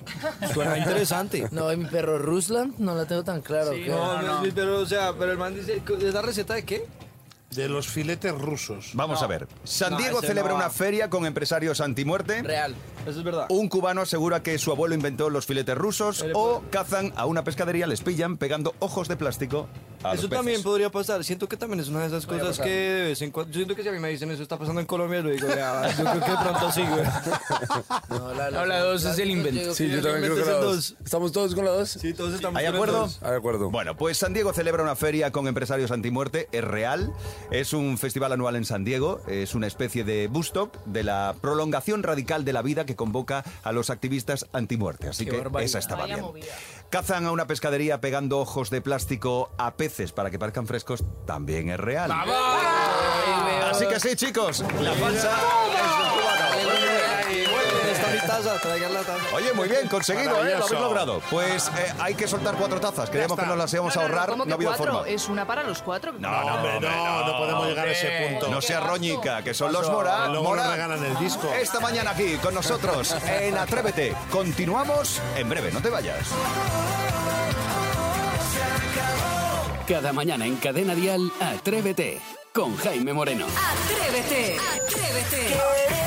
Suena 0.53 0.77
interesante. 0.77 1.47
No, 1.51 1.67
mi 1.75 1.85
perro 1.85 2.17
Ruslan 2.17 2.70
no 2.77 2.95
la 2.95 3.05
tengo 3.05 3.23
tan 3.23 3.41
claro. 3.41 3.71
¿qué? 3.71 3.88
no, 3.88 4.21
no, 4.21 4.41
pero 4.53 4.79
o 4.79 4.86
sea, 4.86 5.13
pero 5.17 5.31
el 5.31 5.38
man 5.38 5.55
dice, 5.55 5.81
¿es 6.01 6.13
la 6.13 6.21
receta 6.21 6.53
de 6.53 6.63
qué? 6.63 6.86
De 7.51 7.67
los 7.67 7.87
filetes 7.87 8.33
rusos. 8.33 8.91
Vamos 8.93 9.19
No. 9.19 9.25
a 9.25 9.27
ver. 9.27 9.47
San 9.63 9.91
No, 9.91 9.97
Diego 9.97 10.19
ese 10.19 10.27
celebra 10.27 10.51
no 10.51 10.57
una 10.57 10.69
feria 10.69 11.09
con 11.09 11.25
empresarios 11.25 11.81
antimuerte. 11.81 12.41
Real. 12.43 12.75
Eso 13.05 13.19
es 13.19 13.23
verdad. 13.25 13.45
Un 13.49 13.67
cubano 13.67 14.01
asegura 14.01 14.41
que 14.43 14.57
su 14.57 14.71
abuelo 14.71 14.95
inventó 14.95 15.29
los 15.29 15.45
filetes 15.45 15.75
rusos 15.77 16.19
Pero, 16.21 16.39
o 16.39 16.63
cazan 16.69 17.11
a 17.15 17.25
una 17.25 17.43
pescadería, 17.43 17.87
les 17.87 18.01
pillan 18.01 18.37
pegando 18.37 18.73
ojos 18.79 19.07
de 19.07 19.15
plástico 19.17 19.67
a 20.03 20.13
Eso 20.13 20.23
los 20.23 20.31
también 20.31 20.55
peces. 20.55 20.63
podría 20.63 20.89
pasar. 20.91 21.23
Siento 21.23 21.49
que 21.49 21.57
también 21.57 21.79
es 21.81 21.89
una 21.89 22.01
de 22.01 22.07
esas 22.07 22.25
Podría 22.25 22.41
cosas 22.43 22.57
pasar. 22.59 22.71
que 22.71 22.77
de 22.79 23.03
vez 23.09 23.21
en 23.21 23.31
cuando. 23.31 23.51
Yo 23.51 23.55
siento 23.57 23.75
que 23.75 23.83
si 23.83 23.89
a 23.89 23.91
mí 23.91 23.99
me 23.99 24.09
dicen 24.09 24.31
eso 24.31 24.43
está 24.43 24.57
pasando 24.57 24.79
en 24.79 24.87
Colombia, 24.87 25.19
yo 25.21 25.29
digo, 25.29 25.47
ya, 25.49 25.89
yo 25.97 26.03
creo 26.05 26.23
que 26.23 26.31
de 26.31 26.37
pronto 26.37 26.71
sí, 26.71 26.81
güey. 26.87 27.03
No, 28.09 28.33
la, 28.33 28.51
No, 28.51 28.65
la 28.65 28.79
dos 28.79 29.03
es 29.03 29.17
el 29.19 29.29
invento. 29.29 29.73
Sí, 29.73 29.89
yo 29.89 30.01
también 30.01 30.31
creo 30.31 30.35
que 30.45 30.51
la 30.51 30.57
dos. 30.57 30.95
¿Estamos 31.03 31.31
todos 31.31 31.53
con 31.55 31.65
la 31.65 31.71
dos? 31.71 31.89
Sí, 31.89 32.13
todos 32.13 32.33
estamos 32.33 32.57
¿Hay 32.59 32.65
acuerdo? 32.65 32.99
dos. 32.99 33.19
Ah, 33.21 33.31
de 33.31 33.37
acuerdo. 33.37 33.69
Bueno, 33.71 33.97
pues 33.97 34.17
San 34.17 34.33
Diego 34.33 34.53
celebra 34.53 34.83
una 34.83 34.95
feria 34.95 35.31
con 35.31 35.47
empresarios 35.47 35.91
antimuerte, 35.91 36.47
es 36.51 36.63
real, 36.63 37.11
es 37.49 37.73
un 37.73 37.97
festival 37.97 38.32
anual 38.34 38.56
en 38.56 38.65
San 38.65 38.84
Diego, 38.84 39.21
es 39.27 39.56
una 39.56 39.67
especie 39.67 40.04
de 40.04 40.27
Bustock 40.27 40.77
de 40.86 41.04
la 41.04 41.36
prolongación 41.41 42.04
radical 42.04 42.45
de 42.45 42.54
la 42.54 42.62
vida 42.62 42.86
que 42.86 42.95
convoca 42.95 43.43
a 43.63 43.71
los 43.71 43.89
activistas 43.89 44.47
antimuerte, 44.54 45.10
así 45.10 45.25
Qué 45.25 45.32
que 45.32 45.38
barbaridad. 45.38 45.65
esa 45.69 45.80
estaba 45.80 46.01
Vaya 46.04 46.15
bien. 46.15 46.25
movida. 46.27 46.45
Cazan 46.89 47.25
a 47.25 47.32
una 47.32 47.47
pescadería 47.47 48.01
pegando 48.01 48.39
ojos 48.39 48.69
de 48.69 48.82
plástico 48.82 49.49
a 49.58 49.75
peces 49.75 50.12
para 50.12 50.30
que 50.30 50.38
parezcan 50.38 50.67
frescos, 50.67 51.04
también 51.25 51.69
es 51.69 51.80
real. 51.80 52.12
Así 53.71 53.88
que 53.88 53.99
sí, 53.99 54.15
chicos, 54.15 54.63
la 54.82 54.93
falsa 54.93 55.32
taza? 58.31 58.59
Traigan 58.59 58.93
la 58.93 58.99
taza. 59.01 59.19
cubano. 59.19 59.37
Oye, 59.37 59.53
muy 59.53 59.67
bien, 59.69 59.87
conseguido, 59.87 60.45
¿eh? 60.45 60.55
Lo 60.57 60.65
habéis 60.65 60.79
logrado. 60.81 61.21
Pues 61.29 61.67
eh, 61.69 61.93
hay 61.99 62.15
que 62.15 62.27
soltar 62.27 62.55
cuatro 62.55 62.79
tazas. 62.79 63.09
Creíamos 63.09 63.37
que 63.39 63.45
nos 63.45 63.57
las 63.57 63.73
íbamos 63.73 63.95
a 63.97 64.01
No, 64.01 64.07
no, 64.07 64.09
no, 64.09 64.13
ahorrar, 64.19 64.29
¿cómo 64.29 64.45
no 64.45 64.51
ha 64.51 64.55
habido 64.55 64.71
cuatro? 64.71 64.93
forma. 64.93 65.09
Es 65.09 65.29
una 65.29 65.45
para 65.45 65.63
los 65.63 65.81
cuatro. 65.81 66.13
No, 66.13 66.29
no, 66.29 66.55
hombre, 66.55 66.75
hombre, 66.75 66.89
no, 66.89 67.27
no 67.27 67.37
podemos 67.37 67.67
llegar 67.67 67.87
a 67.87 67.91
ese 67.91 68.27
punto. 68.29 68.47
No 68.49 68.61
sea 68.61 68.79
roñica, 68.79 69.43
que 69.43 69.53
son 69.53 69.71
los? 69.71 69.89
Mora. 69.89 70.27
Mora. 70.29 70.71
regalan 70.71 71.03
el 71.03 71.17
disco. 71.17 71.51
Esta 71.53 71.79
mañana 71.79 72.11
aquí 72.11 72.35
con 72.37 72.53
nosotros 72.53 73.15
en 73.27 73.57
Atrévete. 73.57 74.15
Continuamos 74.31 75.21
en 75.35 75.49
breve, 75.49 75.71
no 75.71 75.81
te 75.81 75.89
vayas. 75.89 76.27
Cada 79.87 80.13
mañana 80.13 80.45
en 80.45 80.55
Cadena 80.57 80.95
Dial, 80.95 81.31
Atrévete 81.41 82.21
con 82.53 82.75
Jaime 82.77 83.13
Moreno. 83.13 83.45
Atrévete, 83.47 84.57
atrévete. 84.57 86.00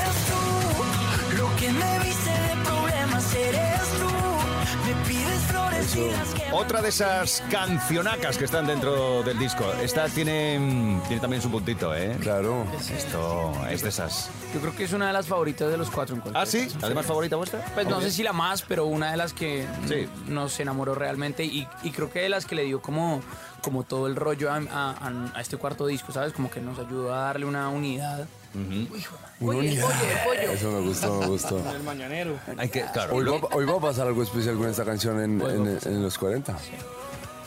Otra 6.53 6.81
de 6.81 6.89
esas 6.89 7.43
cancionacas 7.51 8.39
que 8.39 8.47
están 8.47 8.67
dentro 8.67 9.23
del 9.23 9.39
disco. 9.39 9.65
Esta 9.83 10.07
tiene, 10.09 10.99
tiene 11.09 11.21
también 11.21 11.43
su 11.43 11.51
puntito, 11.51 11.95
¿eh? 11.95 12.17
Claro. 12.21 12.65
Esto 12.97 13.53
es 13.69 13.83
de 13.83 13.89
esas. 13.91 14.31
Yo 14.55 14.61
creo 14.61 14.75
que 14.75 14.85
es 14.85 14.93
una 14.95 15.09
de 15.09 15.13
las 15.13 15.27
favoritas 15.27 15.71
de 15.71 15.77
los 15.77 15.91
cuatro 15.91 16.17
en 16.17 16.23
¿Ah, 16.35 16.47
sí? 16.47 16.67
caso. 16.67 16.79
¿Además 16.87 17.05
favorita 17.05 17.37
vuestra? 17.37 17.63
Pues 17.75 17.87
no 17.87 18.01
sé 18.01 18.11
si 18.11 18.23
la 18.23 18.33
más, 18.33 18.63
pero 18.63 18.87
una 18.87 19.11
de 19.11 19.19
las 19.19 19.35
que 19.35 19.67
Sí. 19.87 20.09
nos 20.27 20.59
enamoró 20.59 20.95
realmente 20.95 21.45
y, 21.45 21.69
y 21.83 21.91
creo 21.91 22.11
que 22.11 22.21
de 22.21 22.29
las 22.31 22.47
que 22.47 22.55
le 22.55 22.65
dio 22.65 22.81
como, 22.81 23.21
como 23.63 23.83
todo 23.83 24.07
el 24.07 24.17
rollo 24.17 24.51
a, 24.51 24.57
a- 24.57 25.13
a 25.35 25.41
este 25.43 25.59
cuarto 25.59 25.87
disco, 25.87 26.13
¿sabes? 26.13 26.33
Como 26.33 26.51
que 26.51 26.61
nos 26.61 26.79
ayudó 26.79 27.13
a 27.15 27.19
darle 27.25 27.45
una 27.45 27.69
unidad. 27.69 28.27
Una 28.55 29.59
Oye, 29.59 29.59
unidad. 29.71 29.85
oye, 29.87 30.19
pollo. 30.25 30.53
Eso 30.53 30.71
me 30.71 30.81
gustó, 30.87 31.21
me 31.21 31.27
gustó. 31.27 31.59
El 31.75 31.83
mañanero. 31.83 32.39
Hay 32.57 32.69
que, 32.69 32.85
claro, 32.93 33.17
Hoy 33.17 33.25
va, 33.25 33.41
hoy 33.53 33.65
va 33.65 33.77
a 33.77 33.81
pasar 33.81 34.07
algo 34.07 34.23
especial 34.23 34.57
con 34.57 34.69
esta 34.69 34.85
canción 34.85 35.21
en, 35.21 35.41
en- 35.41 35.79
en 35.85 36.03
los 36.03 36.17
40. 36.19 36.57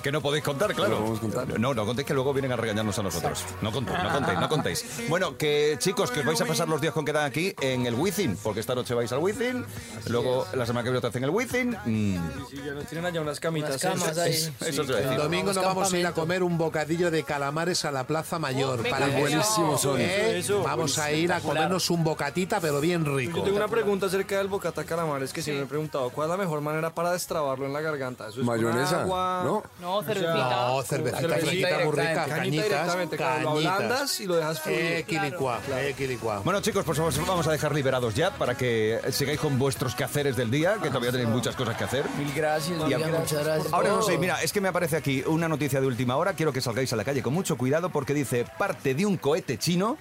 Que 0.03 0.11
no 0.11 0.21
podéis 0.21 0.43
contar, 0.43 0.73
claro. 0.73 0.99
No 0.99 1.19
contar. 1.19 1.59
No, 1.59 1.73
no 1.73 1.85
contéis 1.85 2.07
que 2.07 2.13
luego 2.13 2.33
vienen 2.33 2.51
a 2.51 2.55
regañarnos 2.55 2.97
a 2.99 3.03
nosotros. 3.03 3.43
No 3.61 3.71
contéis, 3.71 4.01
no 4.03 4.11
contéis, 4.11 4.39
no 4.39 4.49
contéis. 4.49 4.85
Bueno, 5.09 5.37
que 5.37 5.75
chicos, 5.79 6.11
que 6.11 6.19
os 6.21 6.25
vais 6.25 6.39
a 6.41 6.45
pasar 6.45 6.67
los 6.69 6.79
días 6.81 6.93
con 6.93 7.05
quedan 7.05 7.25
aquí 7.25 7.53
en 7.61 7.85
el 7.85 7.95
Wizzing, 7.95 8.37
porque 8.43 8.59
esta 8.59 8.75
noche 8.75 8.93
vais 8.93 9.11
al 9.11 9.19
Wizzing, 9.19 9.65
luego 10.07 10.45
la 10.53 10.65
semana 10.65 10.83
que 10.83 10.89
viene 10.89 10.97
otra 10.99 11.09
vez 11.09 11.15
en 11.17 11.23
el 11.23 11.29
Wizzing. 11.29 11.77
Mm, 11.85 12.17
Sí, 12.49 12.57
ya 12.65 12.73
nos 12.73 12.85
tienen 12.85 13.05
allá 13.05 13.21
unas 13.21 13.39
camitas. 13.39 13.83
Unas 13.83 14.01
camas 14.01 14.17
ahí. 14.17 14.33
Sí. 14.33 14.51
El 14.61 15.17
domingo 15.17 15.53
nos 15.53 15.63
Vamos, 15.63 15.91
a 15.93 15.97
ir 15.97 16.07
a 16.07 16.13
comer 16.13 16.43
un 16.43 16.57
bocadillo 16.57 17.11
de 17.11 17.23
calamares 17.23 17.83
a 17.85 17.91
la 17.91 18.05
Plaza 18.05 18.39
Mayor. 18.39 18.81
venga, 18.81 18.89
para 18.97 19.07
eso. 19.07 19.19
buenísimos 19.19 19.81
son. 19.81 20.63
Vamos 20.63 20.97
a 20.97 21.11
ir 21.11 21.31
a 21.33 21.39
comernos 21.41 21.89
un 21.89 22.03
bocatita, 22.03 22.59
pero 22.59 22.79
bien 22.79 23.05
rico. 23.05 23.37
Yo 23.37 23.43
tengo 23.43 23.57
una 23.57 23.67
pregunta 23.67 24.05
acerca 24.05 24.37
del 24.37 24.47
bocata 24.47 24.83
calamar. 24.83 25.23
Es 25.23 25.33
que 25.33 25.41
siempre 25.41 25.61
me 25.61 25.65
he 25.65 25.69
preguntado, 25.69 26.09
¿cuál 26.09 26.27
es 26.29 26.31
la 26.31 26.37
mejor 26.37 26.61
manera 26.61 26.93
para 26.93 27.11
destrabarlo 27.11 27.65
en 27.65 27.73
la 27.73 27.81
garganta? 27.81 28.27
¿Eso 28.29 28.39
es 28.41 28.45
Mayonesa, 28.45 29.01
agua? 29.01 29.41
¿no? 29.43 29.63
No, 29.81 29.86
cervecita. 30.03 30.33
No, 30.67 30.83
cervecita 30.83 31.19
Cervecita 31.19 31.79
muy 31.85 31.91
rica, 31.95 32.25
cañitas, 32.25 32.65
directamente, 32.65 33.17
claro, 33.17 33.41
lo 33.41 33.49
cañitas. 33.53 33.73
ablandas 33.73 34.19
y 34.19 34.25
lo 34.25 34.35
dejas 34.35 34.61
fluir. 34.61 34.79
Equilicua, 34.79 35.59
equilicua. 35.81 36.39
Bueno, 36.43 36.61
chicos, 36.61 36.83
pues 36.85 36.99
os 36.99 37.27
vamos 37.27 37.47
a 37.47 37.51
dejar 37.51 37.73
liberados 37.73 38.15
ya 38.15 38.31
para 38.31 38.55
que 38.55 38.99
sigáis 39.11 39.39
con 39.39 39.57
vuestros 39.59 39.95
quehaceres 39.95 40.35
del 40.35 40.51
día, 40.51 40.75
que 40.81 40.89
todavía 40.89 41.11
tenéis 41.11 41.29
muchas 41.29 41.55
cosas 41.55 41.75
que 41.77 41.83
hacer. 41.83 42.05
Mil 42.17 42.33
gracias. 42.33 42.77
Muchas 42.77 43.43
gracias. 43.43 43.73
Ahora 43.73 43.89
sí, 44.01 44.07
todo. 44.07 44.19
mira, 44.19 44.41
es 44.41 44.51
que 44.51 44.61
me 44.61 44.69
aparece 44.69 44.95
aquí 44.97 45.23
una 45.25 45.47
noticia 45.47 45.81
de 45.81 45.87
última 45.87 46.15
hora. 46.15 46.33
Quiero 46.33 46.53
que 46.53 46.61
salgáis 46.61 46.91
a 46.93 46.95
la 46.95 47.03
calle 47.03 47.21
con 47.21 47.33
mucho 47.33 47.57
cuidado 47.57 47.89
porque 47.89 48.13
dice 48.13 48.45
parte 48.57 48.93
de 48.93 49.05
un 49.05 49.17
cohete 49.17 49.57
chino 49.57 49.97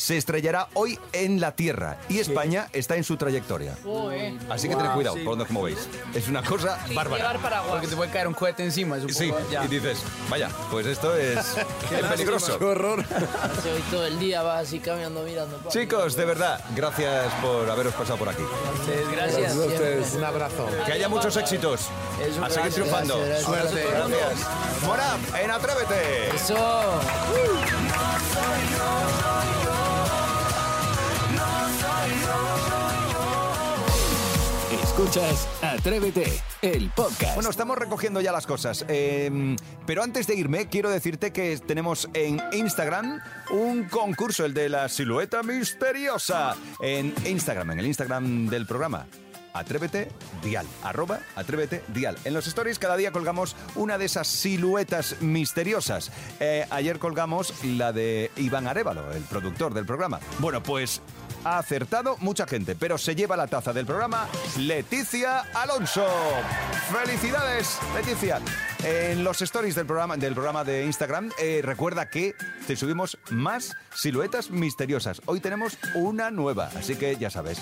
se 0.00 0.16
estrellará 0.16 0.68
hoy 0.72 0.98
en 1.12 1.42
la 1.42 1.52
Tierra 1.54 1.98
y 2.08 2.20
España 2.20 2.68
está 2.72 2.96
en 2.96 3.04
su 3.04 3.18
trayectoria. 3.18 3.74
Así 4.48 4.66
que 4.66 4.74
tened 4.74 4.92
cuidado 4.92 5.16
sí. 5.16 5.22
por 5.24 5.32
donde 5.32 5.44
os 5.44 5.50
movéis. 5.50 5.76
Es 6.14 6.26
una 6.26 6.42
cosa 6.42 6.78
bárbara. 6.94 7.62
Porque 7.68 7.86
te 7.86 7.94
puede 7.96 8.10
caer 8.10 8.26
un 8.26 8.32
cohete 8.32 8.64
encima. 8.64 8.96
es 8.96 9.02
un 9.04 9.12
Sí, 9.12 9.28
poco- 9.28 9.42
ya. 9.50 9.62
y 9.62 9.68
dices, 9.68 9.98
vaya, 10.30 10.48
pues 10.70 10.86
esto 10.86 11.14
es, 11.14 11.36
es 11.92 12.06
peligroso. 12.08 12.56
horror. 12.62 13.00
Hoy 13.00 13.82
todo 13.90 14.06
el 14.06 14.18
día 14.18 14.40
vas 14.40 14.68
así 14.68 14.78
caminando 14.78 15.22
mirando. 15.22 15.60
Chicos, 15.68 16.16
de 16.16 16.24
verdad, 16.24 16.64
gracias 16.74 17.30
por 17.42 17.68
haberos 17.68 17.92
pasado 17.92 18.18
por 18.18 18.30
aquí. 18.30 18.42
Gracias. 19.12 19.54
Un 20.14 20.24
abrazo. 20.24 20.66
Que 20.86 20.92
haya 20.92 21.10
muchos 21.10 21.36
éxitos. 21.36 21.88
Eso, 22.22 22.42
a 22.42 22.48
seguir 22.48 22.72
gracias, 22.72 22.74
triunfando. 22.74 23.18
gracias, 23.18 23.50
gracias. 23.50 23.70
Suerte. 23.70 23.90
Gracias. 24.16 24.82
Mora, 24.86 25.16
en 25.42 25.50
Atrévete. 25.50 26.30
Eso. 26.34 27.00
Escuchas 34.90 35.46
Atrévete, 35.62 36.24
el 36.62 36.90
podcast. 36.90 37.36
Bueno, 37.36 37.48
estamos 37.48 37.78
recogiendo 37.78 38.20
ya 38.20 38.32
las 38.32 38.44
cosas. 38.44 38.84
eh, 38.88 39.56
pero 39.86 40.02
antes 40.02 40.26
de 40.26 40.34
irme, 40.34 40.66
quiero 40.66 40.90
decirte 40.90 41.32
que 41.32 41.56
tenemos 41.58 42.08
en 42.12 42.42
Instagram 42.52 43.20
un 43.52 43.84
concurso, 43.84 44.44
el 44.44 44.52
de 44.52 44.68
la 44.68 44.88
silueta 44.88 45.44
misteriosa. 45.44 46.56
En 46.80 47.14
Instagram, 47.24 47.70
en 47.70 47.78
el 47.78 47.86
Instagram 47.86 48.48
del 48.48 48.66
programa. 48.66 49.06
Atrévete 49.52 50.10
Dial, 50.42 50.66
arroba 50.82 51.20
Atrévete 51.36 51.82
Dial. 51.88 52.16
En 52.24 52.34
los 52.34 52.46
stories 52.46 52.78
cada 52.78 52.96
día 52.96 53.12
colgamos 53.12 53.56
una 53.74 53.98
de 53.98 54.06
esas 54.06 54.28
siluetas 54.28 55.20
misteriosas. 55.20 56.10
Eh, 56.40 56.66
ayer 56.70 56.98
colgamos 56.98 57.52
la 57.64 57.92
de 57.92 58.30
Iván 58.36 58.66
Arevalo, 58.66 59.12
el 59.12 59.22
productor 59.22 59.74
del 59.74 59.86
programa. 59.86 60.20
Bueno, 60.38 60.62
pues 60.62 61.00
ha 61.44 61.58
acertado 61.58 62.16
mucha 62.20 62.46
gente, 62.46 62.76
pero 62.76 62.98
se 62.98 63.14
lleva 63.14 63.36
la 63.36 63.46
taza 63.46 63.72
del 63.72 63.86
programa 63.86 64.28
Leticia 64.58 65.40
Alonso. 65.54 66.06
¡Felicidades, 66.92 67.78
Leticia! 67.94 68.40
En 68.84 69.24
los 69.24 69.42
stories 69.42 69.74
del 69.74 69.86
programa, 69.86 70.16
del 70.16 70.34
programa 70.34 70.64
de 70.64 70.84
Instagram, 70.86 71.30
eh, 71.38 71.60
recuerda 71.62 72.08
que 72.08 72.34
te 72.66 72.76
subimos 72.76 73.18
más 73.30 73.76
siluetas 73.94 74.50
misteriosas. 74.50 75.20
Hoy 75.26 75.40
tenemos 75.40 75.78
una 75.94 76.30
nueva, 76.30 76.70
así 76.76 76.96
que 76.96 77.16
ya 77.16 77.30
sabes. 77.30 77.60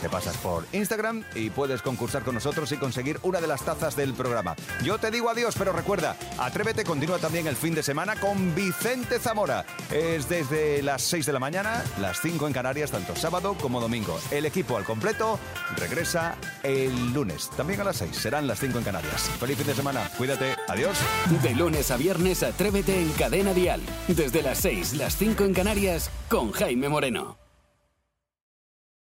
Te 0.00 0.08
pasas 0.08 0.36
por 0.38 0.64
Instagram 0.72 1.24
y 1.34 1.50
puedes 1.50 1.82
concursar 1.82 2.22
con 2.22 2.34
nosotros 2.34 2.72
y 2.72 2.76
conseguir 2.78 3.18
una 3.22 3.40
de 3.40 3.46
las 3.46 3.62
tazas 3.62 3.96
del 3.96 4.14
programa. 4.14 4.56
Yo 4.82 4.98
te 4.98 5.10
digo 5.10 5.28
adiós, 5.28 5.54
pero 5.58 5.72
recuerda, 5.72 6.16
Atrévete 6.38 6.84
continúa 6.84 7.18
también 7.18 7.46
el 7.46 7.56
fin 7.56 7.74
de 7.74 7.82
semana 7.82 8.16
con 8.16 8.54
Vicente 8.54 9.18
Zamora. 9.18 9.66
Es 9.90 10.28
desde 10.28 10.82
las 10.82 11.02
6 11.02 11.26
de 11.26 11.32
la 11.34 11.38
mañana, 11.38 11.84
las 12.00 12.20
5 12.20 12.46
en 12.46 12.52
Canarias, 12.52 12.90
tanto 12.90 13.14
sábado 13.14 13.56
como 13.60 13.80
domingo. 13.80 14.18
El 14.30 14.46
equipo 14.46 14.78
al 14.78 14.84
completo 14.84 15.38
regresa 15.76 16.36
el 16.62 17.12
lunes, 17.12 17.50
también 17.56 17.82
a 17.82 17.84
las 17.84 17.96
6. 17.98 18.16
Serán 18.16 18.46
las 18.46 18.58
5 18.60 18.78
en 18.78 18.84
Canarias. 18.84 19.30
Feliz 19.38 19.58
fin 19.58 19.66
de 19.66 19.74
semana, 19.74 20.10
cuídate, 20.16 20.56
adiós. 20.68 20.96
De 21.42 21.54
lunes 21.54 21.90
a 21.90 21.98
viernes, 21.98 22.42
Atrévete 22.42 23.00
en 23.00 23.12
Cadena 23.12 23.52
Dial. 23.52 23.82
Desde 24.08 24.42
las 24.42 24.58
6, 24.58 24.94
las 24.94 25.16
5 25.16 25.44
en 25.44 25.52
Canarias, 25.52 26.10
con 26.28 26.52
Jaime 26.52 26.88
Moreno. 26.88 27.39